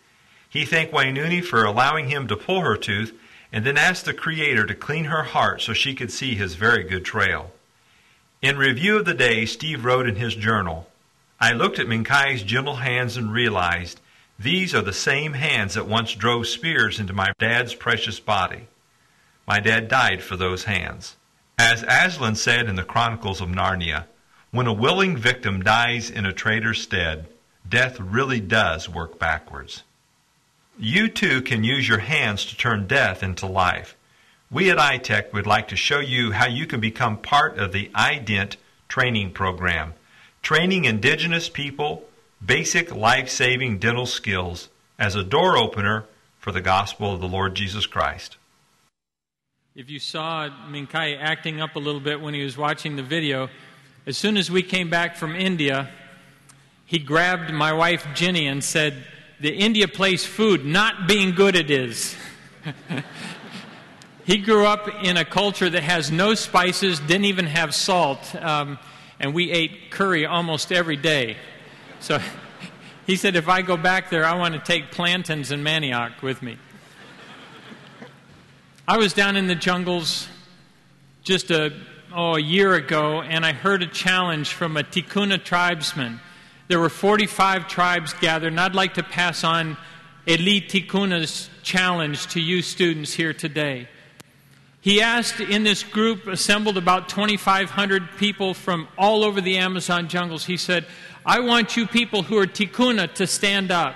He 0.57 0.65
thanked 0.65 0.95
Wainuni 0.95 1.45
for 1.45 1.67
allowing 1.67 2.09
him 2.09 2.29
to 2.29 2.35
pull 2.35 2.63
her 2.63 2.79
tooth 2.79 3.13
and 3.53 3.63
then 3.67 3.77
asked 3.77 4.07
the 4.07 4.15
Creator 4.15 4.65
to 4.65 4.75
clean 4.75 5.05
her 5.05 5.23
heart 5.23 5.61
so 5.61 5.75
she 5.75 5.95
could 5.95 6.11
see 6.11 6.35
his 6.35 6.55
very 6.55 6.83
good 6.83 7.05
trail. 7.05 7.51
In 8.41 8.57
review 8.57 8.97
of 8.97 9.05
the 9.05 9.13
day, 9.13 9.45
Steve 9.45 9.85
wrote 9.85 10.09
in 10.09 10.17
his 10.17 10.35
journal, 10.35 10.89
I 11.39 11.53
looked 11.53 11.79
at 11.79 11.89
Mincaye's 11.89 12.43
gentle 12.43 12.77
hands 12.77 13.19
and 13.19 13.35
realized 13.35 14.01
these 14.39 14.75
are 14.75 14.81
the 14.81 14.95
same 14.95 15.35
hands 15.35 15.75
that 15.75 15.87
once 15.87 16.15
drove 16.15 16.47
spears 16.47 16.99
into 16.99 17.13
my 17.13 17.35
dad's 17.39 17.75
precious 17.75 18.19
body. 18.19 18.67
My 19.47 19.61
dad 19.61 19.89
died 19.89 20.23
for 20.23 20.39
those 20.39 20.65
hands. 20.65 21.17
As 21.59 21.85
Aslan 21.87 22.35
said 22.35 22.67
in 22.67 22.77
the 22.77 22.83
Chronicles 22.83 23.43
of 23.43 23.51
Narnia, 23.51 24.07
when 24.53 24.67
a 24.67 24.73
willing 24.73 25.19
victim 25.19 25.63
dies 25.63 26.09
in 26.09 26.25
a 26.25 26.33
traitor's 26.33 26.81
stead, 26.81 27.27
death 27.69 28.01
really 28.01 28.41
does 28.41 28.89
work 28.89 29.19
backwards. 29.19 29.83
You 30.79 31.09
too 31.09 31.41
can 31.43 31.65
use 31.65 31.89
your 31.89 31.99
hands 31.99 32.45
to 32.47 32.57
turn 32.57 32.87
death 32.87 33.23
into 33.23 33.47
life. 33.47 33.97
We 34.51 34.71
at 34.71 34.79
I-TEC 34.79 35.33
would 35.33 35.47
like 35.47 35.69
to 35.69 35.77
show 35.77 36.01
you 36.01 36.33
how 36.33 36.47
you 36.47 36.67
can 36.67 36.81
become 36.81 37.17
part 37.17 37.59
of 37.59 37.73
the 37.73 37.91
iDent 37.95 38.57
training 38.89 39.33
program, 39.33 39.95
training 40.43 40.85
indigenous 40.85 41.49
people 41.49 42.05
basic 42.45 42.95
life 42.95 43.29
saving 43.29 43.79
dental 43.79 44.07
skills 44.07 44.69
as 44.99 45.15
a 45.15 45.25
door 45.25 45.57
opener 45.57 46.05
for 46.39 46.53
the 46.53 46.61
gospel 46.61 47.13
of 47.13 47.21
the 47.21 47.29
Lord 47.29 47.55
Jesus 47.55 47.87
Christ. 47.87 48.37
If 49.75 49.91
you 49.91 49.99
saw 49.99 50.49
Mincaye 50.69 51.19
acting 51.21 51.61
up 51.61 51.77
a 51.77 51.79
little 51.79 52.01
bit 52.01 52.21
when 52.21 52.35
he 52.35 52.43
was 52.43 52.57
watching 52.57 52.97
the 52.97 53.03
video, 53.03 53.49
as 54.07 54.17
soon 54.17 54.37
as 54.37 54.51
we 54.51 54.63
came 54.63 54.89
back 54.89 55.17
from 55.17 55.35
India, 55.35 55.91
he 56.85 56.99
grabbed 56.99 57.53
my 57.53 57.73
wife 57.73 58.07
Ginny 58.15 58.47
and 58.47 58.63
said, 58.63 59.05
The 59.39 59.55
India 59.55 59.87
place 59.87 60.25
food 60.25 60.65
not 60.65 61.07
being 61.07 61.35
good 61.35 61.57
it 61.57 61.71
is. 61.71 62.17
he 64.25 64.39
grew 64.39 64.65
up 64.65 64.89
in 65.05 65.19
a 65.19 65.27
culture 65.27 65.69
that 65.69 65.83
has 65.83 66.11
no 66.11 66.35
spices, 66.35 66.99
didn't 67.01 67.27
even 67.27 67.47
have 67.47 67.75
salt, 67.75 68.35
um, 68.35 68.79
and 69.21 69.35
we 69.35 69.51
ate 69.51 69.91
curry 69.91 70.25
almost 70.25 70.73
every 70.73 70.97
day. 70.97 71.37
So 72.01 72.19
he 73.07 73.17
said, 73.17 73.37
If 73.37 73.47
I 73.47 73.61
go 73.61 73.77
back 73.77 74.09
there, 74.09 74.25
I 74.25 74.37
want 74.37 74.55
to 74.55 74.61
take 74.61 74.91
plantains 74.91 75.51
and 75.51 75.65
manioc 75.65 76.23
with 76.23 76.41
me. 76.41 76.57
I 78.89 78.97
was 78.97 79.13
down 79.13 79.37
in 79.37 79.49
the 79.49 79.55
jungles 79.55 80.29
just 81.25 81.51
a, 81.51 81.75
oh, 82.15 82.37
a 82.37 82.41
year 82.41 82.75
ago, 82.75 83.21
and 83.21 83.45
I 83.45 83.53
heard 83.53 83.83
a 83.83 83.87
challenge 83.87 84.55
from 84.55 84.79
a 84.79 84.83
Tikuna 84.83 85.45
tribesman. 85.45 86.21
There 86.69 86.81
were 86.81 86.89
45 86.89 87.69
tribes 87.69 88.13
gathered, 88.15 88.49
and 88.49 88.59
I'd 88.59 88.75
like 88.75 88.95
to 88.95 89.05
pass 89.05 89.45
on 89.45 89.77
Eli 90.29 90.67
Tikuna's 90.67 91.49
challenge 91.63 92.27
to 92.29 92.41
you 92.41 92.61
students 92.61 93.13
here 93.13 93.33
today. 93.33 93.89
He 94.81 95.01
asked 95.01 95.39
in 95.39 95.63
this 95.63 95.85
group, 95.85 96.27
assembled 96.27 96.77
about 96.77 97.09
2,500 97.09 98.17
people 98.19 98.53
from 98.53 98.89
all 98.99 99.23
over 99.23 99.41
the 99.41 99.59
Amazon 99.59 100.09
jungles, 100.09 100.45
he 100.45 100.57
said, 100.57 100.87
I 101.25 101.39
want 101.41 101.77
you 101.77 101.87
people 101.87 102.25
who 102.25 102.37
are 102.39 102.47
Tikuna 102.47 103.15
to 103.15 103.29
stand 103.29 103.71
up. 103.71 103.95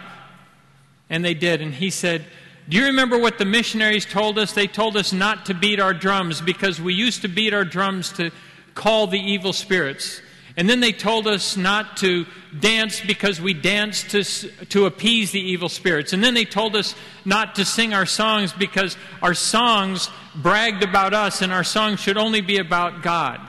And 1.09 1.25
they 1.25 1.35
did. 1.35 1.61
And 1.61 1.75
he 1.75 1.91
said, 1.91 2.25
Do 2.69 2.77
you 2.77 2.87
remember 2.87 3.19
what 3.19 3.39
the 3.39 3.45
missionaries 3.45 4.07
told 4.07 4.39
us? 4.39 4.53
They 4.53 4.69
told 4.69 4.97
us 4.97 5.13
not 5.13 5.47
to 5.47 5.55
beat 5.55 5.81
our 5.81 5.95
drums 5.95 6.41
because 6.41 6.81
we 6.81 6.95
used 6.95 7.23
to 7.23 7.29
beat 7.29 7.53
our 7.53 7.65
drums 7.65 8.13
to 8.13 8.31
call 8.75 9.09
the 9.09 9.19
evil 9.19 9.53
spirits. 9.53 10.23
And 10.57 10.69
then 10.69 10.81
they 10.81 10.93
told 10.93 11.27
us 11.27 11.57
not 11.57 11.97
to 11.99 12.27
dance 12.59 13.01
because 13.01 13.41
we 13.41 13.55
danced 13.55 14.11
to, 14.11 14.25
to 14.67 14.87
appease 14.87 15.31
the 15.31 15.41
evil 15.41 15.69
spirits. 15.69 16.13
And 16.13 16.23
then 16.23 16.35
they 16.35 16.45
told 16.45 16.75
us 16.75 16.95
not 17.25 17.55
to 17.57 17.65
sing 17.65 17.95
our 17.95 18.07
songs 18.07 18.53
because 18.53 18.97
our 19.23 19.35
songs 19.35 20.11
bragged 20.35 20.83
about 20.83 21.15
us 21.15 21.43
and 21.43 21.53
our 21.53 21.65
songs 21.65 22.01
should 22.01 22.17
only 22.17 22.41
be 22.41 22.59
about 22.59 23.03
God. 23.03 23.41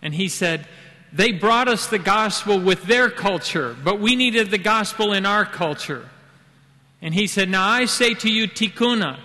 And 0.00 0.14
he 0.14 0.28
said, 0.28 0.66
They 1.12 1.32
brought 1.32 1.68
us 1.68 1.88
the 1.88 1.98
gospel 1.98 2.60
with 2.60 2.84
their 2.84 3.10
culture, 3.10 3.76
but 3.82 4.00
we 4.00 4.16
needed 4.16 4.50
the 4.50 4.58
gospel 4.58 5.12
in 5.12 5.26
our 5.26 5.44
culture. 5.44 6.08
And 7.00 7.12
he 7.12 7.26
said, 7.26 7.48
Now 7.48 7.68
I 7.68 7.86
say 7.86 8.14
to 8.14 8.30
you, 8.30 8.46
Tikuna, 8.46 9.18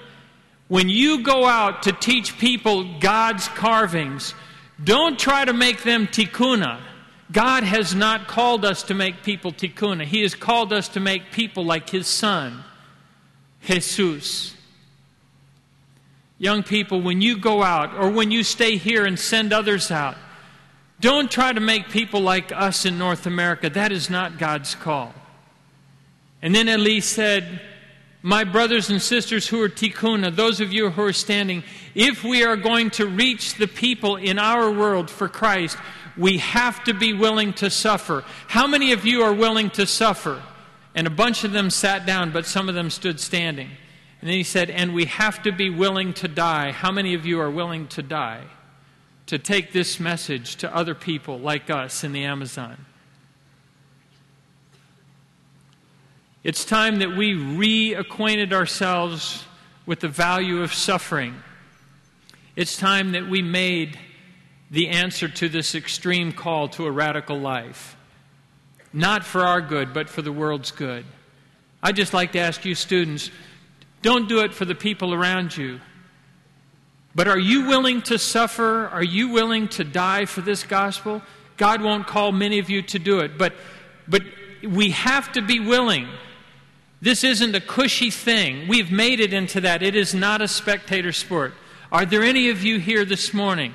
when 0.68 0.90
you 0.90 1.24
go 1.24 1.46
out 1.46 1.84
to 1.84 1.92
teach 1.92 2.38
people 2.38 3.00
God's 3.00 3.48
carvings, 3.50 4.34
don't 4.84 5.18
try 5.18 5.46
to 5.46 5.54
make 5.54 5.84
them 5.84 6.08
Tikuna. 6.08 6.80
God 7.32 7.64
has 7.64 7.94
not 7.94 8.28
called 8.28 8.64
us 8.64 8.84
to 8.84 8.94
make 8.94 9.24
people 9.24 9.52
Tikuna. 9.52 10.06
He 10.06 10.22
has 10.22 10.36
called 10.36 10.72
us 10.72 10.88
to 10.90 11.00
make 11.00 11.32
people 11.32 11.66
like 11.66 11.90
His 11.90 12.08
Son, 12.08 12.64
Jesus. 13.62 14.56
Young 16.40 16.62
people, 16.62 17.02
when 17.02 17.22
you 17.22 17.38
go 17.38 17.64
out 17.64 17.96
or 17.96 18.12
when 18.12 18.30
you 18.30 18.44
stay 18.44 18.78
here 18.78 19.06
and 19.06 19.20
send 19.20 19.52
others 19.52 19.90
out, 19.90 20.16
don't 21.00 21.30
try 21.30 21.52
to 21.52 21.60
make 21.60 21.90
people 21.90 22.22
like 22.22 22.52
us 22.52 22.86
in 22.86 22.98
North 22.98 23.26
America. 23.26 23.70
That 23.70 23.92
is 23.92 24.10
not 24.10 24.38
God's 24.38 24.76
call. 24.76 25.14
And 26.42 26.54
then 26.54 26.70
Eli 26.70 27.00
said, 27.00 27.62
My 28.22 28.44
brothers 28.44 28.90
and 28.90 29.02
sisters 29.02 29.48
who 29.48 29.62
are 29.62 29.70
tikuna, 29.70 30.36
those 30.36 30.60
of 30.60 30.74
you 30.74 30.90
who 30.90 31.04
are 31.04 31.14
standing, 31.14 31.64
if 31.94 32.24
we 32.24 32.44
are 32.44 32.58
going 32.58 32.90
to 32.92 33.06
reach 33.06 33.56
the 33.56 33.68
people 33.68 34.16
in 34.16 34.40
our 34.40 34.72
world 34.72 35.10
for 35.10 35.28
Christ, 35.30 35.78
we 36.18 36.40
have 36.40 36.84
to 36.86 36.94
be 36.94 37.14
willing 37.14 37.54
to 37.54 37.70
suffer. 37.70 38.24
How 38.48 38.66
many 38.66 38.92
of 38.92 39.06
you 39.06 39.22
are 39.22 39.34
willing 39.34 39.70
to 39.72 39.86
suffer? 39.86 40.42
And 40.96 41.06
a 41.06 41.12
bunch 41.12 41.44
of 41.44 41.52
them 41.52 41.70
sat 41.70 42.08
down, 42.08 42.32
but 42.32 42.48
some 42.48 42.70
of 42.70 42.76
them 42.76 42.90
stood 42.90 43.20
standing. 43.20 43.70
And 44.20 44.30
then 44.30 44.36
he 44.36 44.44
said, 44.44 44.72
And 44.72 44.96
we 44.96 45.06
have 45.06 45.44
to 45.44 45.52
be 45.52 45.70
willing 45.70 46.14
to 46.16 46.28
die. 46.28 46.72
How 46.72 46.92
many 46.92 47.14
of 47.14 47.26
you 47.26 47.40
are 47.40 47.52
willing 47.52 47.88
to 47.90 48.02
die? 48.02 48.46
To 49.28 49.38
take 49.38 49.74
this 49.74 50.00
message 50.00 50.56
to 50.58 50.76
other 50.76 50.96
people 50.96 51.38
like 51.38 51.70
us 51.70 52.04
in 52.04 52.14
the 52.14 52.24
Amazon. 52.24 52.86
It's 56.48 56.64
time 56.64 57.00
that 57.00 57.14
we 57.14 57.34
reacquainted 57.34 58.54
ourselves 58.54 59.44
with 59.86 60.00
the 60.00 60.08
value 60.08 60.62
of 60.62 60.74
suffering. 60.74 61.36
It's 62.56 62.78
time 62.78 63.12
that 63.12 63.28
we 63.28 63.42
made 63.42 64.00
the 64.72 64.88
answer 64.88 65.28
to 65.28 65.50
this 65.50 65.76
extreme 65.76 66.32
call 66.32 66.70
to 66.70 66.86
a 66.86 66.92
radical 66.92 67.38
life. 67.38 67.98
Not 68.94 69.26
for 69.26 69.42
our 69.42 69.60
good, 69.60 69.94
but 69.94 70.08
for 70.08 70.22
the 70.22 70.32
world's 70.32 70.72
good. 70.72 71.04
I'd 71.84 71.98
just 71.98 72.14
like 72.14 72.32
to 72.32 72.40
ask 72.40 72.64
you, 72.64 72.76
students, 72.76 73.30
don't 74.02 74.30
do 74.30 74.40
it 74.40 74.54
for 74.54 74.64
the 74.64 74.74
people 74.74 75.14
around 75.14 75.58
you. 75.58 75.82
But 77.14 77.28
are 77.28 77.38
you 77.38 77.68
willing 77.68 78.04
to 78.04 78.18
suffer? 78.18 78.88
Are 78.88 79.04
you 79.04 79.32
willing 79.34 79.68
to 79.68 79.84
die 79.84 80.24
for 80.24 80.40
this 80.40 80.64
gospel? 80.64 81.22
God 81.58 81.82
won't 81.82 82.08
call 82.08 82.32
many 82.32 82.60
of 82.60 82.70
you 82.70 82.84
to 82.84 83.00
do 83.00 83.20
it, 83.20 83.38
but, 83.38 83.54
but 84.08 84.24
we 84.64 84.92
have 84.92 85.34
to 85.34 85.42
be 85.42 85.60
willing. 85.60 86.08
This 87.00 87.24
isn't 87.24 87.56
a 87.56 87.62
cushy 87.62 88.10
thing. 88.10 88.68
We've 88.68 88.92
made 88.92 89.20
it 89.20 89.34
into 89.34 89.62
that. 89.62 89.84
It 89.84 89.96
is 89.96 90.14
not 90.14 90.42
a 90.42 90.48
spectator 90.48 91.12
sport. 91.12 91.54
Are 91.92 92.06
there 92.06 92.24
any 92.24 92.50
of 92.50 92.64
you 92.64 92.80
here 92.80 93.06
this 93.06 93.34
morning 93.34 93.74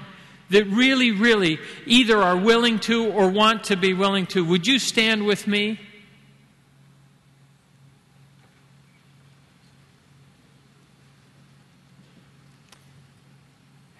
that 0.50 0.66
really, 0.66 1.12
really 1.12 1.58
either 1.86 2.18
are 2.18 2.36
willing 2.36 2.78
to 2.80 3.06
or 3.10 3.28
want 3.28 3.64
to 3.64 3.76
be 3.76 3.94
willing 3.94 4.26
to? 4.26 4.44
Would 4.44 4.66
you 4.66 4.78
stand 4.78 5.24
with 5.24 5.46
me? 5.46 5.80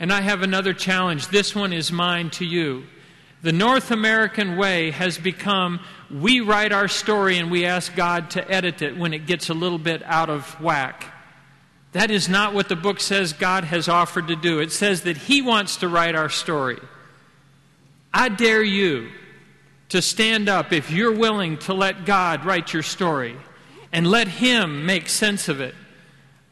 And 0.01 0.13
I 0.13 0.21
have 0.21 0.43
another 0.43 0.75
challenge. 0.75 1.29
This 1.29 1.55
one 1.55 1.73
is 1.73 1.93
mine 1.93 2.31
to 2.31 2.45
you. 2.45 2.85
The 3.43 3.53
North 3.53 3.91
American 3.91 4.57
way 4.57 4.93
has 4.93 5.19
become 5.19 5.81
we 6.11 6.41
write 6.41 6.71
our 6.71 6.87
story 6.87 7.39
and 7.39 7.51
we 7.51 7.67
ask 7.67 7.95
God 7.97 8.31
to 8.31 8.51
edit 8.51 8.83
it 8.83 8.97
when 8.97 9.13
it 9.13 9.27
gets 9.27 9.49
a 9.49 9.55
little 9.55 9.79
bit 9.79 10.01
out 10.05 10.31
of 10.31 10.61
whack. 10.61 11.13
That 11.91 12.13
is 12.13 12.29
not 12.29 12.55
what 12.55 12.69
the 12.69 12.77
book 12.77 13.01
says 13.01 13.33
God 13.33 13.65
has 13.65 13.89
offered 13.89 14.29
to 14.29 14.37
do. 14.37 14.61
It 14.61 14.71
says 14.71 15.03
that 15.03 15.17
He 15.17 15.43
wants 15.43 15.79
to 15.79 15.89
write 15.89 16.15
our 16.15 16.29
story. 16.29 16.79
I 18.15 18.29
dare 18.29 18.63
you 18.63 19.09
to 19.89 20.01
stand 20.01 20.49
up 20.49 20.73
if 20.73 20.91
you're 20.91 21.17
willing 21.17 21.59
to 21.59 21.75
let 21.75 22.07
God 22.07 22.45
write 22.45 22.73
your 22.73 22.83
story 22.85 23.37
and 23.93 24.07
let 24.07 24.29
Him 24.29 24.87
make 24.87 25.09
sense 25.09 25.49
of 25.49 25.61
it. 25.61 25.75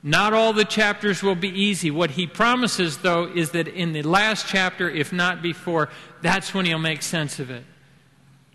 Not 0.02 0.32
all 0.32 0.52
the 0.52 0.64
chapters 0.64 1.22
will 1.22 1.34
be 1.34 1.48
easy. 1.48 1.90
What 1.90 2.12
He 2.12 2.26
promises, 2.26 2.98
though, 2.98 3.26
is 3.26 3.50
that 3.50 3.68
in 3.68 3.92
the 3.92 4.02
last 4.02 4.46
chapter, 4.48 4.88
if 4.88 5.12
not 5.12 5.42
before, 5.42 5.90
that's 6.22 6.54
when 6.54 6.64
He'll 6.64 6.78
make 6.78 7.02
sense 7.02 7.38
of 7.38 7.50
it. 7.50 7.64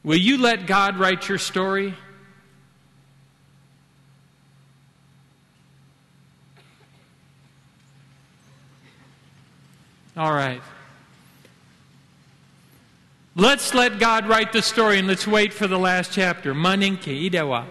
Will 0.03 0.17
you 0.17 0.37
let 0.37 0.65
God 0.65 0.97
write 0.97 1.29
your 1.29 1.37
story? 1.37 1.93
All 10.17 10.31
right. 10.31 10.61
Let's 13.35 13.73
let 13.73 13.99
God 13.99 14.27
write 14.27 14.53
the 14.53 14.61
story 14.61 14.97
and 14.97 15.07
let's 15.07 15.27
wait 15.27 15.53
for 15.53 15.67
the 15.67 15.77
last 15.77 16.13
chapter. 16.13 16.53
Maninke, 16.53 17.29
idewa. 17.29 17.65